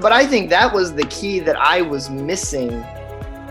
but 0.00 0.12
I 0.12 0.26
think 0.26 0.50
that 0.50 0.74
was 0.74 0.92
the 0.92 1.06
key 1.06 1.40
that 1.40 1.56
I 1.56 1.80
was 1.80 2.10
missing 2.10 2.84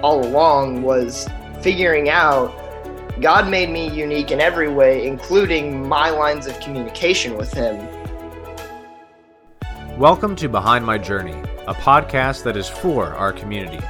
all 0.03 0.23
along 0.23 0.83
was 0.83 1.27
figuring 1.61 2.09
out 2.09 2.53
God 3.19 3.49
made 3.49 3.71
me 3.71 3.89
unique 3.89 4.29
in 4.29 4.39
every 4.39 4.71
way, 4.71 5.07
including 5.07 5.87
my 5.87 6.11
lines 6.11 6.45
of 6.45 6.59
communication 6.59 7.35
with 7.35 7.51
Him. 7.51 7.87
Welcome 9.97 10.35
to 10.35 10.47
Behind 10.47 10.85
My 10.85 10.99
Journey, 10.99 11.41
a 11.67 11.73
podcast 11.73 12.43
that 12.43 12.57
is 12.57 12.69
for 12.69 13.15
our 13.15 13.33
community. 13.33 13.83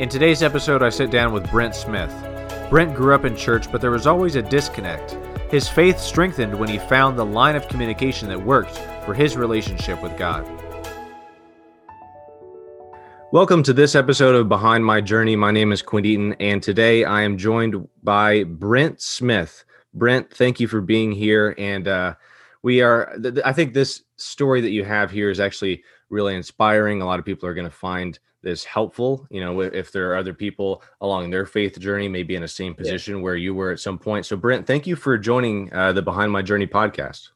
In 0.00 0.08
today's 0.08 0.42
episode, 0.42 0.82
I 0.82 0.88
sit 0.88 1.12
down 1.12 1.32
with 1.32 1.48
Brent 1.52 1.76
Smith. 1.76 2.12
Brent 2.68 2.94
grew 2.94 3.14
up 3.14 3.24
in 3.24 3.36
church, 3.36 3.70
but 3.70 3.80
there 3.80 3.92
was 3.92 4.08
always 4.08 4.34
a 4.34 4.42
disconnect. 4.42 5.16
His 5.52 5.68
faith 5.68 6.00
strengthened 6.00 6.58
when 6.58 6.68
he 6.68 6.78
found 6.78 7.16
the 7.16 7.24
line 7.24 7.54
of 7.54 7.68
communication 7.68 8.28
that 8.30 8.42
worked 8.42 8.78
for 9.04 9.14
his 9.14 9.36
relationship 9.36 10.02
with 10.02 10.16
God. 10.16 10.61
Welcome 13.32 13.62
to 13.62 13.72
this 13.72 13.94
episode 13.94 14.34
of 14.34 14.50
Behind 14.50 14.84
My 14.84 15.00
Journey. 15.00 15.36
My 15.36 15.50
name 15.50 15.72
is 15.72 15.80
Quinn 15.80 16.04
Eaton, 16.04 16.34
and 16.34 16.62
today 16.62 17.04
I 17.04 17.22
am 17.22 17.38
joined 17.38 17.88
by 18.02 18.44
Brent 18.44 19.00
Smith. 19.00 19.64
Brent, 19.94 20.30
thank 20.34 20.60
you 20.60 20.68
for 20.68 20.82
being 20.82 21.10
here. 21.10 21.54
And 21.56 21.88
uh, 21.88 22.14
we 22.62 22.82
are, 22.82 23.16
th- 23.22 23.38
I 23.42 23.54
think 23.54 23.72
this 23.72 24.02
story 24.16 24.60
that 24.60 24.72
you 24.72 24.84
have 24.84 25.10
here 25.10 25.30
is 25.30 25.40
actually 25.40 25.82
really 26.10 26.34
inspiring. 26.34 27.00
A 27.00 27.06
lot 27.06 27.18
of 27.18 27.24
people 27.24 27.48
are 27.48 27.54
going 27.54 27.64
to 27.64 27.74
find 27.74 28.18
this 28.42 28.64
helpful. 28.64 29.26
You 29.30 29.40
know, 29.40 29.62
if 29.62 29.92
there 29.92 30.12
are 30.12 30.16
other 30.16 30.34
people 30.34 30.82
along 31.00 31.30
their 31.30 31.46
faith 31.46 31.78
journey, 31.78 32.08
maybe 32.08 32.34
in 32.34 32.42
the 32.42 32.48
same 32.48 32.74
position 32.74 33.16
yeah. 33.16 33.22
where 33.22 33.36
you 33.36 33.54
were 33.54 33.70
at 33.70 33.80
some 33.80 33.98
point. 33.98 34.26
So, 34.26 34.36
Brent, 34.36 34.66
thank 34.66 34.86
you 34.86 34.94
for 34.94 35.16
joining 35.16 35.72
uh, 35.72 35.94
the 35.94 36.02
Behind 36.02 36.30
My 36.30 36.42
Journey 36.42 36.66
podcast. 36.66 37.30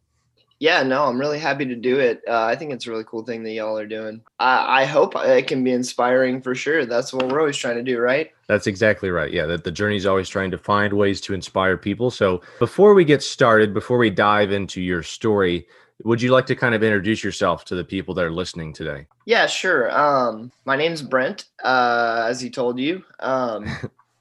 Yeah, 0.59 0.83
no, 0.83 1.05
I'm 1.05 1.21
really 1.21 1.39
happy 1.39 1.67
to 1.67 1.75
do 1.75 1.99
it. 1.99 2.23
Uh, 2.27 2.45
I 2.45 2.57
think 2.57 2.73
it's 2.73 2.87
a 2.87 2.91
really 2.91 3.05
cool 3.05 3.25
thing 3.25 3.43
that 3.43 3.53
y'all 3.53 3.77
are 3.77 3.87
doing. 3.87 4.23
I, 4.39 4.83
I 4.83 4.85
hope 4.87 5.15
it 5.17 5.47
can 5.47 5.63
be 5.63 5.73
inspiring 5.73 6.41
for 6.41 6.55
sure. 6.55 6.87
That's 6.87 7.13
what 7.13 7.29
we're 7.29 7.41
always 7.41 7.59
trying 7.59 7.77
to 7.77 7.83
do, 7.83 7.99
right? 7.99 8.31
That's 8.49 8.67
exactly 8.67 9.11
right. 9.11 9.31
Yeah, 9.31 9.45
that 9.47 9.65
the 9.65 9.71
journey 9.71 9.97
is 9.97 10.07
always 10.07 10.29
trying 10.29 10.51
to 10.53 10.59
find 10.59 10.93
ways 10.95 11.21
to 11.23 11.35
inspire 11.35 11.77
people. 11.77 12.11
So 12.11 12.41
before 12.59 12.95
we 12.95 13.05
get 13.05 13.23
started, 13.23 13.75
before 13.75 13.99
we 13.99 14.09
dive 14.09 14.51
into 14.51 14.81
your 14.81 15.03
story, 15.03 15.67
would 16.05 16.23
you 16.23 16.31
like 16.31 16.47
to 16.47 16.57
kind 16.57 16.75
of 16.75 16.83
introduce 16.83 17.23
yourself 17.23 17.65
to 17.67 17.75
the 17.75 17.85
people 17.85 18.15
that 18.15 18.25
are 18.25 18.31
listening 18.31 18.73
today? 18.73 19.07
Yeah, 19.27 19.47
sure. 19.47 19.91
Um, 19.97 20.53
my 20.65 20.77
name's 20.77 21.03
Brent, 21.03 21.47
uh, 21.63 22.27
as 22.29 22.41
he 22.41 22.49
told 22.51 22.79
you. 22.79 23.05
Um, 23.21 23.67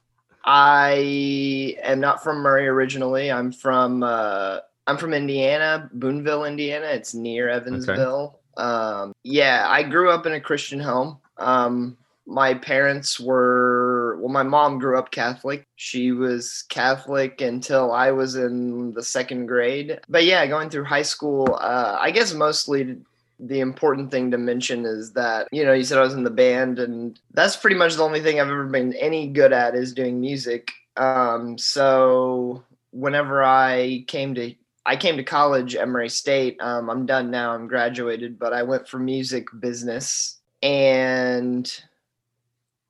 I 0.44 1.76
am 1.82 2.00
not 2.00 2.22
from 2.22 2.38
Murray 2.38 2.68
originally. 2.68 3.32
I'm 3.32 3.52
from 3.52 4.02
uh, 4.02 4.60
I'm 4.86 4.96
from 4.96 5.14
Indiana, 5.14 5.90
Boonville, 5.92 6.44
Indiana. 6.44 6.86
It's 6.86 7.14
near 7.14 7.48
Evansville. 7.48 8.38
Okay. 8.56 8.66
Um, 8.66 9.12
yeah, 9.22 9.66
I 9.68 9.82
grew 9.82 10.10
up 10.10 10.26
in 10.26 10.32
a 10.32 10.40
Christian 10.40 10.80
home. 10.80 11.18
Um, 11.38 11.96
my 12.26 12.54
parents 12.54 13.20
were 13.20 14.16
well 14.20 14.28
my 14.28 14.42
mom 14.42 14.78
grew 14.78 14.98
up 14.98 15.12
catholic 15.12 15.64
she 15.76 16.10
was 16.10 16.64
catholic 16.68 17.40
until 17.40 17.92
i 17.92 18.10
was 18.10 18.34
in 18.34 18.92
the 18.94 19.02
second 19.02 19.46
grade 19.46 20.00
but 20.08 20.24
yeah 20.24 20.44
going 20.46 20.68
through 20.68 20.84
high 20.84 21.02
school 21.02 21.56
uh, 21.60 21.96
i 22.00 22.10
guess 22.10 22.34
mostly 22.34 22.96
the 23.38 23.60
important 23.60 24.10
thing 24.10 24.30
to 24.30 24.38
mention 24.38 24.84
is 24.84 25.12
that 25.12 25.46
you 25.52 25.64
know 25.64 25.72
you 25.72 25.84
said 25.84 25.98
i 25.98 26.02
was 26.02 26.14
in 26.14 26.24
the 26.24 26.30
band 26.30 26.80
and 26.80 27.20
that's 27.32 27.56
pretty 27.56 27.76
much 27.76 27.94
the 27.94 28.02
only 28.02 28.20
thing 28.20 28.40
i've 28.40 28.48
ever 28.48 28.66
been 28.66 28.92
any 28.94 29.28
good 29.28 29.52
at 29.52 29.74
is 29.76 29.94
doing 29.94 30.20
music 30.20 30.72
um, 30.96 31.56
so 31.58 32.64
whenever 32.90 33.44
i 33.44 34.02
came 34.08 34.34
to 34.34 34.52
I 34.86 34.96
came 34.96 35.16
to 35.16 35.24
college 35.24 35.74
at 35.74 35.88
Murray 35.88 36.08
State. 36.08 36.56
Um, 36.60 36.88
I'm 36.88 37.06
done 37.06 37.30
now. 37.30 37.52
I'm 37.52 37.66
graduated, 37.66 38.38
but 38.38 38.52
I 38.52 38.62
went 38.62 38.88
for 38.88 38.98
music 38.98 39.48
business, 39.58 40.38
and 40.62 41.66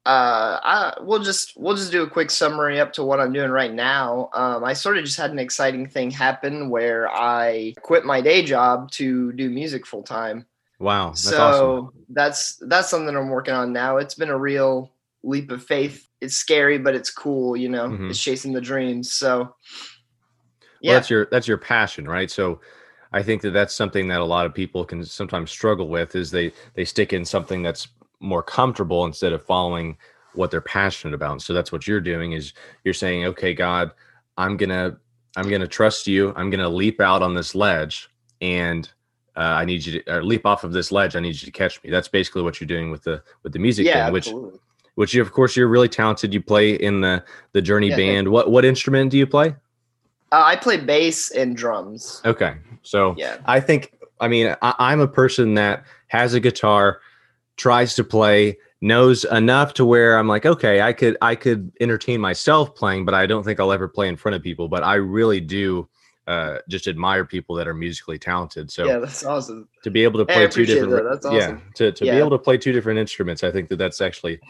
uh, 0.05 0.61
I 0.62 0.94
we'll 1.00 1.22
just 1.22 1.54
we'll 1.56 1.75
just 1.75 1.91
do 1.91 2.03
a 2.03 2.10
quick 2.10 2.31
summary 2.31 2.78
up 2.78 2.93
to 2.93 3.04
what 3.04 3.19
I'm 3.19 3.32
doing 3.32 3.50
right 3.50 3.72
now. 3.72 4.28
Um, 4.34 4.62
I 4.62 4.75
sort 4.75 4.98
of 4.98 5.04
just 5.04 5.16
had 5.16 5.31
an 5.31 5.38
exciting 5.38 5.88
thing 5.88 6.10
happen 6.10 6.69
where 6.69 7.10
I 7.10 7.75
quit 7.81 8.04
my 8.04 8.20
day 8.20 8.44
job 8.44 8.91
to 8.93 9.32
do 9.32 9.49
music 9.49 9.87
full 9.87 10.03
time. 10.03 10.44
Wow, 10.78 11.09
that's 11.09 11.22
so 11.22 11.38
awesome. 11.38 12.04
that's 12.10 12.56
that's 12.69 12.91
something 12.91 13.16
I'm 13.16 13.31
working 13.31 13.54
on 13.54 13.72
now. 13.72 13.97
It's 13.97 14.15
been 14.15 14.28
a 14.28 14.38
real 14.38 14.93
leap 15.22 15.50
of 15.50 15.65
faith. 15.65 16.06
It's 16.20 16.34
scary, 16.34 16.78
but 16.78 16.94
it's 16.94 17.10
cool. 17.10 17.56
You 17.56 17.70
know, 17.70 17.88
mm-hmm. 17.88 18.10
it's 18.10 18.22
chasing 18.22 18.53
the 18.53 18.60
dreams. 18.60 19.12
So 19.12 19.54
yeah. 20.86 20.92
Well, 20.92 21.00
that's 21.00 21.10
your 21.10 21.26
that's 21.26 21.48
your 21.48 21.58
passion, 21.58 22.06
right? 22.06 22.30
So 22.30 22.60
I 23.12 23.22
think 23.22 23.42
that 23.42 23.50
that's 23.50 23.74
something 23.74 24.08
that 24.08 24.20
a 24.20 24.24
lot 24.24 24.47
of 24.47 24.54
people 24.54 24.84
can 24.84 25.04
sometimes 25.04 25.50
struggle 25.50 25.88
with 25.88 26.14
is 26.14 26.30
they 26.30 26.52
they 26.74 26.84
stick 26.84 27.12
in 27.12 27.24
something 27.24 27.62
that's 27.62 27.88
more 28.20 28.42
comfortable 28.42 29.04
instead 29.04 29.32
of 29.32 29.44
following 29.44 29.96
what 30.34 30.50
they're 30.50 30.60
passionate 30.60 31.14
about. 31.14 31.42
So 31.42 31.52
that's 31.52 31.72
what 31.72 31.86
you're 31.86 32.00
doing 32.00 32.32
is 32.32 32.52
you're 32.84 32.94
saying, 32.94 33.25
"Okay, 33.26 33.52
God, 33.52 33.91
I'm 34.36 34.56
going 34.56 34.70
to 34.70 34.96
I'm 35.36 35.48
going 35.48 35.60
to 35.60 35.69
trust 35.69 36.06
you. 36.06 36.32
I'm 36.36 36.50
going 36.50 36.60
to 36.60 36.69
leap 36.69 37.00
out 37.00 37.22
on 37.22 37.34
this 37.34 37.54
ledge 37.54 38.08
and 38.41 38.88
uh, 39.36 39.41
I 39.41 39.64
need 39.64 39.84
you 39.84 40.00
to 40.02 40.20
leap 40.22 40.46
off 40.46 40.64
of 40.64 40.72
this 40.72 40.91
ledge. 40.92 41.16
I 41.16 41.20
need 41.20 41.41
you 41.41 41.46
to 41.46 41.50
catch 41.50 41.82
me." 41.82 41.91
That's 41.91 42.08
basically 42.08 42.42
what 42.42 42.60
you're 42.60 42.69
doing 42.69 42.91
with 42.91 43.02
the 43.02 43.22
with 43.42 43.52
the 43.52 43.58
music 43.58 43.86
yeah, 43.86 44.04
thing, 44.04 44.12
which 44.12 44.30
which 44.94 45.14
you, 45.14 45.22
of 45.22 45.32
course 45.32 45.56
you're 45.56 45.69
really 45.69 45.88
talented. 45.88 46.32
You 46.32 46.42
play 46.42 46.75
in 46.75 47.00
the 47.00 47.25
the 47.52 47.62
Journey 47.62 47.88
yeah, 47.88 47.96
band. 47.96 48.28
What 48.28 48.50
what 48.50 48.64
instrument 48.64 49.10
do 49.10 49.19
you 49.19 49.26
play? 49.26 49.54
Uh, 50.32 50.42
I 50.44 50.56
play 50.56 50.76
bass 50.76 51.31
and 51.31 51.56
drums. 51.56 52.20
Okay, 52.25 52.54
so 52.82 53.14
yeah, 53.16 53.38
I 53.47 53.60
think 53.60 53.92
I 54.20 54.28
mean 54.28 54.54
I, 54.62 54.92
am 54.92 55.00
a 55.00 55.09
person 55.09 55.54
that 55.54 55.84
has 56.09 56.34
a 56.34 56.41
guitar, 56.41 57.00
tries 57.56 57.94
to 57.94 58.04
play, 58.04 58.59
knows 58.81 59.25
enough 59.25 59.75
to 59.75 59.84
where 59.84 60.19
I'm 60.19 60.28
like, 60.28 60.44
okay, 60.44 60.81
I 60.81 60.92
could 60.92 61.16
I 61.22 61.34
could 61.34 61.72
entertain 61.81 62.20
myself 62.20 62.75
playing, 62.75 63.04
but 63.04 63.14
I 63.14 63.26
don't 63.26 63.44
think 63.44 63.60
I'll 63.60 63.72
ever 63.72 63.88
play 63.88 64.09
in 64.09 64.16
front 64.16 64.34
of 64.34 64.42
people. 64.42 64.69
But 64.69 64.82
I 64.82 64.94
really 64.94 65.41
do 65.41 65.88
uh, 66.26 66.58
just 66.69 66.88
admire 66.88 67.25
people 67.25 67.54
that 67.54 67.69
are 67.69 67.75
musically 67.75 68.19
talented. 68.19 68.70
So 68.70 68.84
yeah, 68.84 68.98
that's 68.98 69.25
awesome. 69.25 69.69
To 69.84 69.91
be 69.91 70.03
able 70.03 70.19
to 70.19 70.26
play 70.26 70.48
two 70.48 70.66
different, 70.66 70.91
that. 70.91 71.04
that's 71.08 71.26
awesome. 71.26 71.62
yeah, 71.64 71.72
to, 71.76 71.93
to 71.93 72.04
yeah. 72.04 72.12
be 72.12 72.19
able 72.19 72.31
to 72.31 72.38
play 72.38 72.58
two 72.58 72.72
different 72.72 72.98
instruments, 72.98 73.44
I 73.44 73.53
think 73.53 73.69
that 73.69 73.76
that's 73.76 74.00
actually 74.00 74.41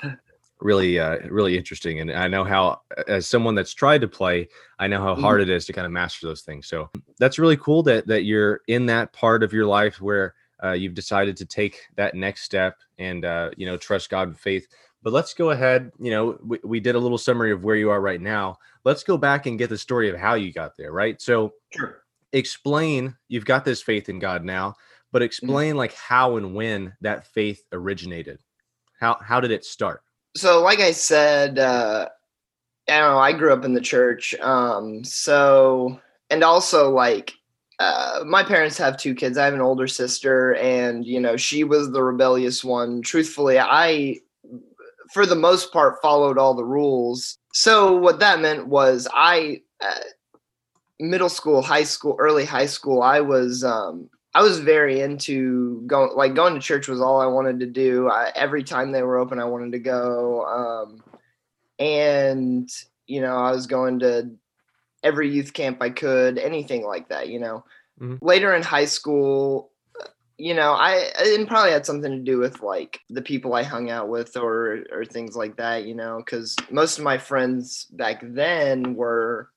really 0.60 0.98
uh, 0.98 1.18
really 1.28 1.56
interesting 1.56 2.00
and 2.00 2.10
i 2.12 2.26
know 2.26 2.44
how 2.44 2.80
as 3.08 3.26
someone 3.26 3.54
that's 3.54 3.74
tried 3.74 4.00
to 4.00 4.08
play 4.08 4.48
i 4.78 4.86
know 4.86 5.00
how 5.02 5.12
mm-hmm. 5.12 5.22
hard 5.22 5.40
it 5.40 5.50
is 5.50 5.66
to 5.66 5.72
kind 5.72 5.86
of 5.86 5.92
master 5.92 6.26
those 6.26 6.42
things 6.42 6.66
so 6.66 6.88
that's 7.18 7.38
really 7.38 7.56
cool 7.58 7.82
that 7.82 8.06
that 8.06 8.24
you're 8.24 8.60
in 8.68 8.86
that 8.86 9.12
part 9.12 9.42
of 9.42 9.52
your 9.52 9.66
life 9.66 10.00
where 10.00 10.34
uh, 10.64 10.72
you've 10.72 10.94
decided 10.94 11.36
to 11.36 11.44
take 11.44 11.80
that 11.96 12.14
next 12.14 12.42
step 12.42 12.78
and 12.98 13.24
uh, 13.24 13.50
you 13.56 13.66
know 13.66 13.76
trust 13.76 14.08
god 14.08 14.28
with 14.28 14.38
faith 14.38 14.66
but 15.02 15.12
let's 15.12 15.34
go 15.34 15.50
ahead 15.50 15.92
you 16.00 16.10
know 16.10 16.38
we, 16.42 16.58
we 16.64 16.80
did 16.80 16.94
a 16.94 16.98
little 16.98 17.18
summary 17.18 17.52
of 17.52 17.62
where 17.62 17.76
you 17.76 17.90
are 17.90 18.00
right 18.00 18.22
now 18.22 18.56
let's 18.84 19.04
go 19.04 19.18
back 19.18 19.46
and 19.46 19.58
get 19.58 19.68
the 19.68 19.76
story 19.76 20.08
of 20.08 20.16
how 20.16 20.34
you 20.34 20.52
got 20.52 20.76
there 20.76 20.92
right 20.92 21.20
so 21.20 21.52
sure. 21.70 22.02
explain 22.32 23.14
you've 23.28 23.44
got 23.44 23.64
this 23.64 23.82
faith 23.82 24.08
in 24.08 24.18
god 24.18 24.42
now 24.42 24.74
but 25.12 25.18
mm-hmm. 25.18 25.26
explain 25.26 25.70
mm-hmm. 25.70 25.78
like 25.78 25.94
how 25.94 26.38
and 26.38 26.54
when 26.54 26.94
that 27.02 27.26
faith 27.26 27.62
originated 27.72 28.40
how 28.98 29.18
how 29.20 29.38
did 29.38 29.50
it 29.50 29.64
start 29.64 30.02
so 30.36 30.62
like 30.62 30.80
I 30.80 30.92
said, 30.92 31.58
uh, 31.58 32.08
I 32.88 32.98
don't 32.98 33.12
know. 33.12 33.18
I 33.18 33.32
grew 33.32 33.52
up 33.52 33.64
in 33.64 33.74
the 33.74 33.80
church, 33.80 34.34
um, 34.40 35.02
so 35.02 36.00
and 36.30 36.44
also 36.44 36.90
like 36.90 37.32
uh, 37.78 38.22
my 38.26 38.42
parents 38.42 38.78
have 38.78 38.96
two 38.96 39.14
kids. 39.14 39.36
I 39.36 39.44
have 39.44 39.54
an 39.54 39.60
older 39.60 39.86
sister, 39.86 40.54
and 40.56 41.04
you 41.04 41.20
know 41.20 41.36
she 41.36 41.64
was 41.64 41.90
the 41.90 42.02
rebellious 42.02 42.62
one. 42.62 43.02
Truthfully, 43.02 43.58
I, 43.58 44.18
for 45.12 45.26
the 45.26 45.34
most 45.34 45.72
part, 45.72 46.00
followed 46.02 46.38
all 46.38 46.54
the 46.54 46.64
rules. 46.64 47.38
So 47.52 47.96
what 47.96 48.20
that 48.20 48.40
meant 48.40 48.68
was 48.68 49.08
I, 49.12 49.62
uh, 49.80 49.94
middle 51.00 51.28
school, 51.28 51.62
high 51.62 51.84
school, 51.84 52.16
early 52.18 52.44
high 52.44 52.66
school, 52.66 53.02
I 53.02 53.20
was 53.20 53.64
um, 53.64 54.10
I 54.36 54.42
was 54.42 54.58
very 54.58 55.00
into 55.00 55.80
going 55.86 56.14
like 56.14 56.34
going 56.34 56.52
to 56.52 56.60
church 56.60 56.88
was 56.88 57.00
all 57.00 57.22
I 57.22 57.26
wanted 57.26 57.60
to 57.60 57.66
do. 57.66 58.10
I, 58.10 58.30
every 58.34 58.62
time 58.62 58.92
they 58.92 59.02
were 59.02 59.16
open, 59.16 59.38
I 59.38 59.46
wanted 59.46 59.72
to 59.72 59.78
go. 59.78 60.44
Um, 60.44 61.02
and 61.78 62.70
you 63.06 63.22
know, 63.22 63.34
I 63.34 63.52
was 63.52 63.66
going 63.66 64.00
to 64.00 64.32
every 65.02 65.30
youth 65.30 65.54
camp 65.54 65.80
I 65.80 65.88
could, 65.88 66.36
anything 66.36 66.84
like 66.84 67.08
that. 67.08 67.30
You 67.30 67.40
know, 67.40 67.64
mm-hmm. 67.98 68.16
later 68.20 68.54
in 68.54 68.62
high 68.62 68.84
school, 68.84 69.70
you 70.36 70.52
know, 70.52 70.72
I 70.72 71.10
it 71.16 71.48
probably 71.48 71.72
had 71.72 71.86
something 71.86 72.12
to 72.12 72.22
do 72.22 72.36
with 72.36 72.60
like 72.60 73.00
the 73.08 73.22
people 73.22 73.54
I 73.54 73.62
hung 73.62 73.88
out 73.88 74.10
with 74.10 74.36
or 74.36 74.84
or 74.92 75.06
things 75.06 75.34
like 75.34 75.56
that. 75.56 75.86
You 75.86 75.94
know, 75.94 76.18
because 76.18 76.54
most 76.70 76.98
of 76.98 77.04
my 77.04 77.16
friends 77.16 77.86
back 77.86 78.20
then 78.22 78.96
were, 78.96 79.48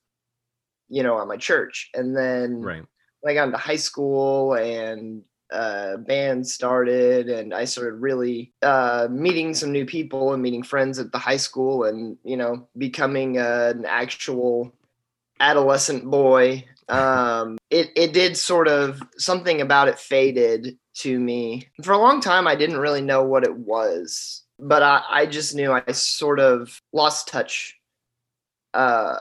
you 0.88 1.04
know, 1.04 1.20
at 1.20 1.28
my 1.28 1.36
church, 1.36 1.90
and 1.94 2.16
then 2.16 2.62
right 2.62 2.86
when 3.22 3.32
I 3.32 3.36
got 3.36 3.48
into 3.48 3.58
high 3.58 3.76
school 3.76 4.54
and 4.54 5.24
uh, 5.52 5.98
band 5.98 6.48
started 6.48 7.30
and 7.30 7.54
I 7.54 7.66
started 7.66 7.96
really 7.96 8.54
uh, 8.62 9.08
meeting 9.10 9.54
some 9.54 9.72
new 9.72 9.86
people 9.86 10.34
and 10.34 10.42
meeting 10.42 10.64
friends 10.64 11.00
at 11.00 11.12
the 11.12 11.18
high 11.18 11.38
school 11.38 11.86
and, 11.86 12.18
you 12.24 12.38
know, 12.38 12.68
becoming 12.78 13.38
uh, 13.38 13.74
an 13.76 13.86
actual 13.86 14.74
adolescent 15.40 16.06
boy. 16.06 16.66
Um, 16.88 17.58
it, 17.70 17.92
it 17.96 18.14
did 18.14 18.38
sort 18.38 18.68
of 18.68 19.02
something 19.18 19.62
about 19.62 19.88
it 19.88 20.00
faded 20.00 20.78
to 20.96 21.20
me. 21.20 21.68
For 21.84 21.94
a 21.94 21.98
long 22.00 22.22
time, 22.22 22.48
I 22.48 22.56
didn't 22.56 22.78
really 22.78 23.02
know 23.02 23.24
what 23.24 23.44
it 23.44 23.56
was, 23.56 24.44
but 24.60 24.84
I, 24.84 25.02
I 25.10 25.26
just 25.26 25.56
knew 25.56 25.72
I 25.72 25.92
sort 25.92 26.40
of 26.40 26.82
lost 26.94 27.28
touch. 27.28 27.78
Uh, 28.74 29.18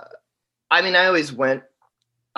I 0.71 0.83
mean, 0.83 0.97
I 0.97 1.07
always 1.07 1.33
went. 1.33 1.63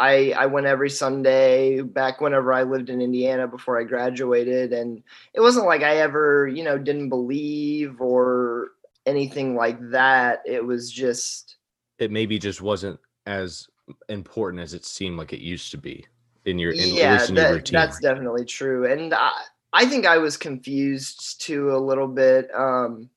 I 0.00 0.32
I 0.37 0.47
went 0.47 0.67
every 0.67 0.91
Sunday 0.91 1.82
back 1.82 2.20
whenever 2.20 2.52
I 2.52 2.62
lived 2.62 2.88
in 2.88 3.02
Indiana 3.02 3.47
before 3.47 3.79
I 3.79 3.85
graduated, 3.85 4.73
and 4.73 5.02
it 5.35 5.41
wasn't 5.41 5.67
like 5.67 5.82
I 5.82 5.99
ever, 5.99 6.49
you 6.49 6.64
know, 6.64 6.79
didn't 6.79 7.11
believe 7.11 8.00
or 8.00 8.69
anything 9.05 9.55
like 9.55 9.79
that. 9.91 10.41
It 10.47 10.64
was 10.64 10.91
just 10.91 11.56
it 11.99 12.11
maybe 12.11 12.38
just 12.38 12.62
wasn't 12.62 12.99
as 13.26 13.69
important 14.08 14.62
as 14.62 14.73
it 14.73 14.85
seemed 14.85 15.19
like 15.19 15.32
it 15.32 15.41
used 15.41 15.70
to 15.73 15.79
be 15.79 16.06
in 16.47 16.58
your 16.58 16.73
in, 16.73 16.94
yeah, 16.94 17.26
that, 17.26 17.69
that's 17.70 18.00
definitely 18.00 18.44
true. 18.47 18.91
And 18.91 19.12
I, 19.12 19.32
I 19.73 19.85
think 19.85 20.06
I 20.06 20.19
was 20.19 20.37
confused 20.37 21.43
too 21.43 21.75
a 21.75 21.79
little 21.79 22.08
bit. 22.08 22.49
Um, 22.55 23.11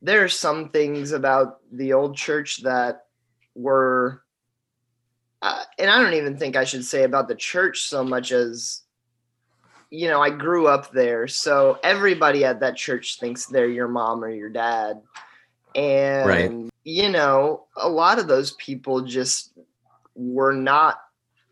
there 0.00 0.24
are 0.24 0.28
some 0.28 0.70
things 0.70 1.12
about 1.12 1.58
the 1.72 1.92
old 1.92 2.16
church 2.16 2.62
that 2.62 3.06
were, 3.54 4.22
uh, 5.42 5.62
and 5.78 5.90
I 5.90 6.02
don't 6.02 6.14
even 6.14 6.36
think 6.36 6.56
I 6.56 6.64
should 6.64 6.84
say 6.84 7.04
about 7.04 7.28
the 7.28 7.34
church 7.34 7.82
so 7.82 8.02
much 8.02 8.32
as, 8.32 8.82
you 9.90 10.08
know, 10.08 10.20
I 10.20 10.30
grew 10.30 10.66
up 10.66 10.90
there, 10.92 11.28
so 11.28 11.78
everybody 11.82 12.44
at 12.44 12.60
that 12.60 12.76
church 12.76 13.18
thinks 13.20 13.46
they're 13.46 13.68
your 13.68 13.88
mom 13.88 14.22
or 14.22 14.30
your 14.30 14.50
dad, 14.50 15.00
and 15.74 16.26
Right. 16.26 16.70
you 16.84 17.08
know, 17.10 17.66
a 17.76 17.88
lot 17.88 18.18
of 18.18 18.26
those 18.26 18.52
people 18.52 19.02
just 19.02 19.52
were 20.14 20.52
not 20.52 21.00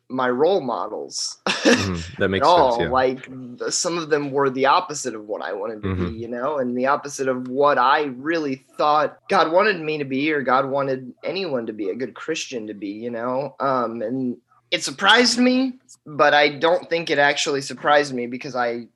my 0.08 0.28
role 0.30 0.60
models. 0.60 1.38
Mhm, 1.46 2.16
that 2.18 2.28
makes 2.28 2.46
all. 2.46 2.72
sense. 2.72 2.84
Yeah. 2.84 2.90
Like 2.90 3.28
some 3.72 3.98
of 3.98 4.08
them 4.10 4.30
were 4.30 4.50
the 4.50 4.66
opposite 4.66 5.14
of 5.14 5.26
what 5.26 5.42
I 5.42 5.52
wanted 5.52 5.82
to 5.82 5.88
Mhm. 5.88 6.10
be, 6.12 6.14
you 6.18 6.28
know, 6.28 6.58
and 6.58 6.76
the 6.76 6.86
opposite 6.86 7.28
of 7.28 7.48
what 7.48 7.78
I 7.78 8.04
really 8.16 8.64
thought 8.76 9.18
God 9.28 9.50
wanted 9.52 9.80
me 9.80 9.98
to 9.98 10.04
be, 10.04 10.32
or 10.32 10.42
God 10.42 10.68
wanted 10.70 11.12
anyone 11.24 11.66
to 11.66 11.72
be, 11.72 11.90
a 11.90 11.94
good 11.94 12.14
Christian 12.14 12.66
to 12.68 12.74
be, 12.74 12.88
you 12.90 13.10
know. 13.10 13.56
Um, 13.58 14.00
and 14.02 14.36
it 14.70 14.84
surprised 14.84 15.38
me, 15.38 15.74
but 16.04 16.34
I 16.34 16.50
don't 16.58 16.88
think 16.88 17.10
it 17.10 17.18
actually 17.18 17.60
surprised 17.62 18.14
me 18.14 18.26
because 18.26 18.54
I 18.54 18.86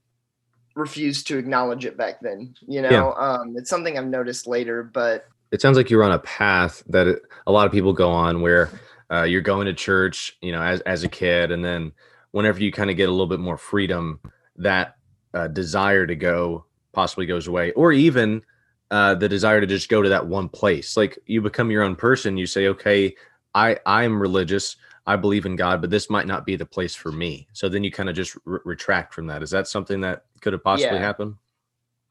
refused 0.77 1.27
to 1.29 1.39
acknowledge 1.39 1.85
it 1.85 1.97
back 1.97 2.21
then. 2.21 2.55
You 2.67 2.83
know, 2.83 2.91
Yeah. 2.91 3.09
um, 3.29 3.55
it's 3.57 3.71
something 3.71 3.99
I've 3.99 4.07
noticed 4.07 4.47
later, 4.47 4.83
but 4.85 5.27
it 5.51 5.61
sounds 5.61 5.77
like 5.77 5.91
you're 5.91 6.05
on 6.05 6.13
a 6.13 6.19
path 6.21 6.83
that 6.89 7.21
a 7.47 7.53
lot 7.53 7.67
of 7.67 7.73
people 7.73 7.93
go 7.93 8.11
on 8.11 8.41
where 8.41 8.71
uh, 9.11 9.23
you're 9.23 9.41
going 9.41 9.67
to 9.67 9.73
church 9.75 10.37
you 10.41 10.53
know 10.53 10.63
as, 10.63 10.81
as 10.83 11.05
a 11.05 11.09
kid 11.09 11.51
and 11.51 11.65
then 11.65 11.93
whenever 12.33 12.61
you 12.61 12.71
kind 12.73 12.91
of 12.91 12.97
get 12.97 13.09
a 13.09 13.13
little 13.13 13.27
bit 13.27 13.41
more 13.41 13.57
freedom 13.57 14.21
that 14.57 14.97
uh, 15.35 15.49
desire 15.49 16.07
to 16.07 16.15
go 16.15 16.65
possibly 16.93 17.27
goes 17.27 17.47
away 17.47 17.73
or 17.73 17.93
even 17.93 18.43
uh, 18.91 19.15
the 19.15 19.29
desire 19.29 19.61
to 19.61 19.67
just 19.67 19.89
go 19.89 20.03
to 20.03 20.09
that 20.09 20.27
one 20.27 20.49
place 20.49 20.97
like 20.97 21.19
you 21.27 21.41
become 21.41 21.71
your 21.71 21.83
own 21.83 21.95
person 21.97 22.37
you 22.37 22.47
say 22.47 22.69
okay 22.69 23.15
i 23.55 23.77
i'm 23.87 24.21
religious 24.21 24.77
i 25.07 25.17
believe 25.17 25.47
in 25.47 25.57
god 25.57 25.81
but 25.81 25.91
this 25.91 26.11
might 26.11 26.27
not 26.27 26.45
be 26.47 26.57
the 26.57 26.67
place 26.67 26.95
for 26.95 27.13
me 27.13 27.47
so 27.53 27.69
then 27.69 27.85
you 27.85 27.91
kind 27.91 28.09
of 28.09 28.17
just 28.17 28.37
re- 28.45 28.61
retract 28.65 29.15
from 29.15 29.27
that 29.27 29.43
is 29.43 29.51
that 29.51 29.69
something 29.69 30.01
that 30.01 30.25
could 30.41 30.53
have 30.53 30.65
possibly 30.65 30.99
Yeah. 30.99 31.03
happened 31.07 31.35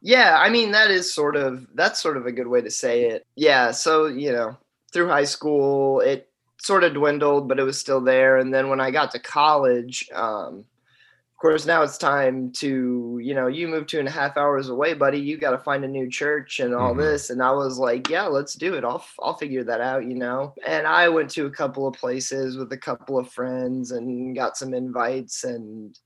Yeah, 0.02 0.38
I 0.40 0.50
mean 0.50 0.72
that 0.72 0.92
is 0.92 1.14
sort 1.14 1.36
of 1.36 1.68
that's 1.76 2.02
sort 2.02 2.16
of 2.18 2.26
a 2.26 2.32
good 2.32 2.48
way 2.48 2.62
to 2.62 2.72
say 2.72 3.06
it. 3.06 3.26
Yeah, 3.36 3.72
so 3.72 4.06
you 4.08 4.32
know, 4.32 4.58
through 4.94 5.10
high 5.10 5.26
school 5.26 6.00
it 6.00 6.29
sort 6.62 6.84
of 6.84 6.94
dwindled, 6.94 7.48
but 7.48 7.60
it 7.60 7.64
was 7.64 7.80
still 7.80 8.02
there. 8.02 8.38
And 8.38 8.54
then 8.54 8.70
when 8.70 8.82
I 8.82 8.92
got 8.92 9.12
to 9.12 9.20
college, 9.20 10.10
um, 10.14 10.60
of 10.60 11.42
course 11.42 11.66
now 11.66 11.84
it's 11.84 11.98
time 11.98 12.52
to, 12.54 13.20
you 13.24 13.34
know, 13.34 13.48
you 13.48 13.68
move 13.68 13.88
two 13.88 14.00
and 14.00 14.08
a 14.10 14.12
half 14.12 14.36
hours 14.38 14.70
away, 14.70 14.94
buddy. 14.94 15.20
You 15.20 15.38
got 15.38 15.52
to 15.52 15.58
find 15.58 15.86
a 15.86 15.88
new 15.88 16.10
church 16.10 16.60
and 16.60 16.76
all 16.76 16.94
Mhm. 16.94 16.98
this. 16.98 17.30
And 17.30 17.42
I 17.42 17.52
was 17.52 17.78
like, 17.80 18.10
yeah, 18.10 18.26
let's 18.28 18.56
do 18.56 18.74
it. 18.76 18.84
I'll 18.84 19.06
I'll 19.22 19.36
figure 19.38 19.64
that 19.64 19.80
out, 19.82 20.04
you 20.06 20.16
know. 20.16 20.54
And 20.68 20.86
I 20.86 21.08
went 21.10 21.30
to 21.32 21.46
a 21.46 21.52
couple 21.52 21.88
of 21.88 21.96
places 21.96 22.58
with 22.58 22.72
a 22.74 22.78
couple 22.78 23.18
of 23.18 23.32
friends 23.32 23.92
and 23.92 24.36
got 24.36 24.58
some 24.58 24.74
invites, 24.74 25.46
and 25.46 25.98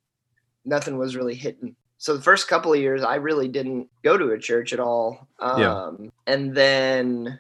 nothing 0.66 0.98
was 0.98 1.16
really 1.16 1.36
hitting 1.36 1.76
so 1.98 2.16
the 2.16 2.22
first 2.24 2.48
couple 2.48 2.74
of 2.74 2.80
years 2.80 3.04
i 3.04 3.16
really 3.16 3.48
didn't 3.50 3.90
go 4.04 4.18
to 4.18 4.32
a 4.32 4.38
church 4.40 4.72
at 4.74 4.80
all 4.80 5.28
um, 5.40 5.60
Yeah. 5.60 5.92
and 6.28 6.56
then 6.56 7.40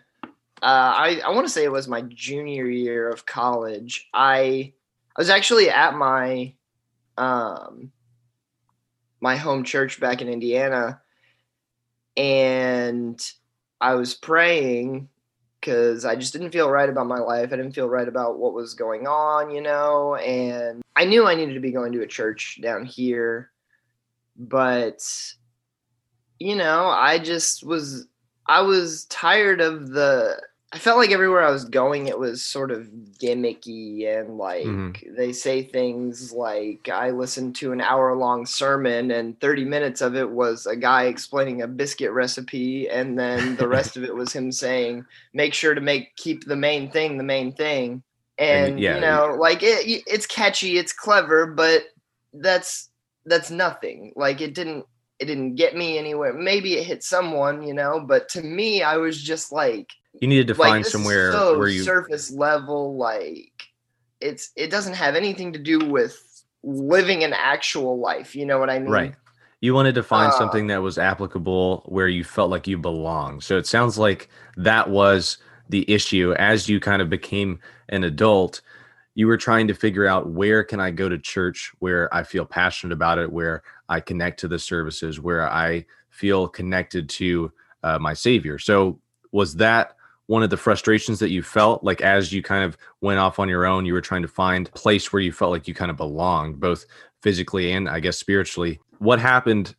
uh, 0.63 0.93
i, 0.95 1.21
I 1.25 1.31
want 1.31 1.45
to 1.45 1.51
say 1.51 1.65
it 1.65 1.71
was 1.71 1.89
my 1.89 2.01
junior 2.03 2.65
year 2.67 3.09
of 3.09 3.25
college. 3.25 4.07
I 4.13 4.71
i 5.15 5.21
was 5.21 5.29
actually 5.29 5.69
at 5.69 5.93
my 5.93 6.53
um 7.17 7.91
my 9.19 9.35
home 9.35 9.65
church 9.65 9.99
back 9.99 10.21
in 10.21 10.29
indiana 10.29 11.01
and 12.15 13.21
i 13.81 13.93
was 13.95 14.13
praying 14.13 15.09
because 15.59 16.05
i 16.05 16.15
just 16.15 16.31
didn't 16.31 16.51
feel 16.51 16.69
right 16.69 16.89
about 16.89 17.07
my 17.07 17.19
life. 17.19 17.51
I 17.51 17.57
didn't 17.57 17.73
feel 17.73 17.89
right 17.89 18.07
about 18.07 18.39
what 18.39 18.53
was 18.53 18.73
going 18.73 19.05
on 19.05 19.51
you 19.51 19.61
know 19.61 20.15
and 20.15 20.81
i 20.95 21.03
knew 21.03 21.27
i 21.27 21.35
needed 21.35 21.55
to 21.55 21.59
be 21.59 21.71
going 21.73 21.91
to 21.91 22.03
a 22.03 22.07
church 22.07 22.59
down 22.61 22.85
here 22.85 23.51
but 24.37 25.05
you 26.39 26.55
know 26.55 26.85
i 26.87 27.19
just 27.19 27.65
was 27.65 28.07
i 28.47 28.61
was 28.61 29.05
tired 29.05 29.59
of 29.61 29.89
the 29.89 30.41
i 30.73 30.77
felt 30.79 30.97
like 30.97 31.11
everywhere 31.11 31.41
i 31.43 31.51
was 31.51 31.65
going 31.65 32.07
it 32.07 32.17
was 32.17 32.43
sort 32.43 32.71
of 32.71 32.89
gimmicky 33.21 34.07
and 34.07 34.37
like 34.37 34.65
Mhm. 34.65 35.15
they 35.15 35.31
say 35.31 35.63
things 35.63 36.31
like 36.31 36.89
i 36.89 37.11
listened 37.11 37.55
to 37.57 37.71
an 37.71 37.81
hour 37.81 38.15
long 38.15 38.45
sermon 38.45 39.11
and 39.11 39.39
30 39.39 39.65
minutes 39.65 40.01
of 40.01 40.15
it 40.15 40.29
was 40.29 40.65
a 40.65 40.75
guy 40.75 41.03
explaining 41.05 41.61
a 41.61 41.67
biscuit 41.67 42.11
recipe 42.11 42.89
and 42.89 43.17
then 43.17 43.55
the 43.55 43.67
rest 43.77 43.97
of 43.97 44.03
it 44.03 44.13
was 44.15 44.33
him 44.33 44.51
saying 44.51 45.05
make 45.33 45.53
sure 45.53 45.73
to 45.75 45.81
make 45.81 46.15
keep 46.15 46.45
the 46.45 46.55
main 46.55 46.89
thing 46.91 47.17
the 47.17 47.23
main 47.23 47.51
thing 47.53 48.03
And, 48.39 48.73
and 48.73 48.79
yeah, 48.79 48.95
you 48.95 49.01
know 49.01 49.35
like 49.39 49.61
it, 49.61 50.03
it's 50.07 50.25
catchy 50.25 50.77
it's 50.77 50.93
clever 50.93 51.45
but 51.47 51.83
that's 52.33 52.89
that's 53.25 53.49
nothing. 53.51 54.11
Like 54.15 54.41
it 54.41 54.53
didn't 54.53 54.85
it 55.19 55.25
didn't 55.25 55.55
get 55.55 55.77
me 55.77 55.97
anywhere. 55.97 56.33
Maybe 56.33 56.73
it 56.73 56.83
hit 56.85 57.03
someone 57.03 57.61
you 57.63 57.73
know 57.73 57.99
but 57.99 58.27
to 58.29 58.41
me 58.41 58.81
i 58.83 58.97
was 58.97 59.21
just 59.21 59.51
like 59.51 59.89
you 60.21 60.27
needed 60.27 60.47
to 60.47 60.53
like 60.53 60.69
find 60.69 60.85
somewhere 60.85 61.31
so 61.31 61.57
where 61.57 61.67
you 61.67 61.83
surface 61.83 62.31
level 62.31 62.95
like 62.97 63.51
it's 64.21 64.51
it 64.55 64.69
doesn't 64.69 64.93
have 64.93 65.15
anything 65.15 65.53
to 65.53 65.59
do 65.59 65.79
with 65.79 66.43
living 66.63 67.23
an 67.23 67.33
actual 67.33 67.99
life 67.99 68.35
you 68.35 68.45
know 68.45 68.57
what 68.59 68.69
i 68.69 68.79
mean 68.79 68.91
Right. 68.91 69.15
You 69.61 69.73
wanted 69.73 69.95
to 69.95 70.03
find 70.03 70.27
Uh, 70.27 70.37
something 70.37 70.67
that 70.67 70.81
was 70.81 70.97
applicable 70.97 71.83
where 71.85 72.09
you 72.09 72.25
felt 72.25 72.49
like 72.49 72.67
you 72.67 72.77
belonged. 72.77 73.43
So 73.43 73.57
it 73.57 73.65
sounds 73.65 73.97
like 73.97 74.29
that 74.57 74.89
was 74.89 75.37
the 75.69 75.89
issue 75.89 76.33
as 76.37 76.67
you 76.67 76.81
kind 76.81 77.01
of 77.01 77.09
became 77.09 77.59
an 77.87 78.03
adult. 78.03 78.61
You 79.15 79.27
were 79.27 79.37
trying 79.37 79.67
to 79.69 79.73
figure 79.73 80.05
out 80.05 80.29
where 80.31 80.65
can 80.65 80.81
I 80.81 80.91
go 80.91 81.07
to 81.07 81.17
church 81.17 81.71
where 81.79 82.13
I 82.13 82.23
feel 82.23 82.45
passionate 82.45 82.93
about 82.93 83.19
it, 83.19 83.31
where 83.31 83.63
I 83.87 84.01
connect 84.01 84.41
to 84.41 84.49
the 84.49 84.59
services, 84.59 85.21
where 85.21 85.49
I 85.49 85.85
feel 86.09 86.49
connected 86.49 87.07
to 87.09 87.51
uh, 87.83 87.99
my 87.99 88.13
Savior. 88.13 88.59
So 88.59 88.99
was 89.31 89.55
that 89.55 89.95
one 90.27 90.43
of 90.43 90.49
the 90.49 90.57
frustrations 90.57 91.19
that 91.19 91.29
you 91.29 91.43
felt 91.43 91.83
like 91.83 92.01
as 92.01 92.31
you 92.31 92.41
kind 92.41 92.63
of 92.63 92.77
went 93.01 93.19
off 93.19 93.39
on 93.39 93.49
your 93.49 93.65
own, 93.65 93.85
you 93.85 93.93
were 93.93 94.01
trying 94.01 94.21
to 94.21 94.27
find 94.27 94.71
place 94.73 95.11
where 95.11 95.21
you 95.21 95.31
felt 95.31 95.51
like 95.51 95.67
you 95.67 95.73
kind 95.73 95.91
of 95.91 95.97
belonged, 95.97 96.59
both 96.59 96.85
physically 97.21 97.71
and 97.73 97.89
I 97.89 97.99
guess 97.99 98.17
spiritually. 98.17 98.79
What 98.99 99.19
happened 99.19 99.75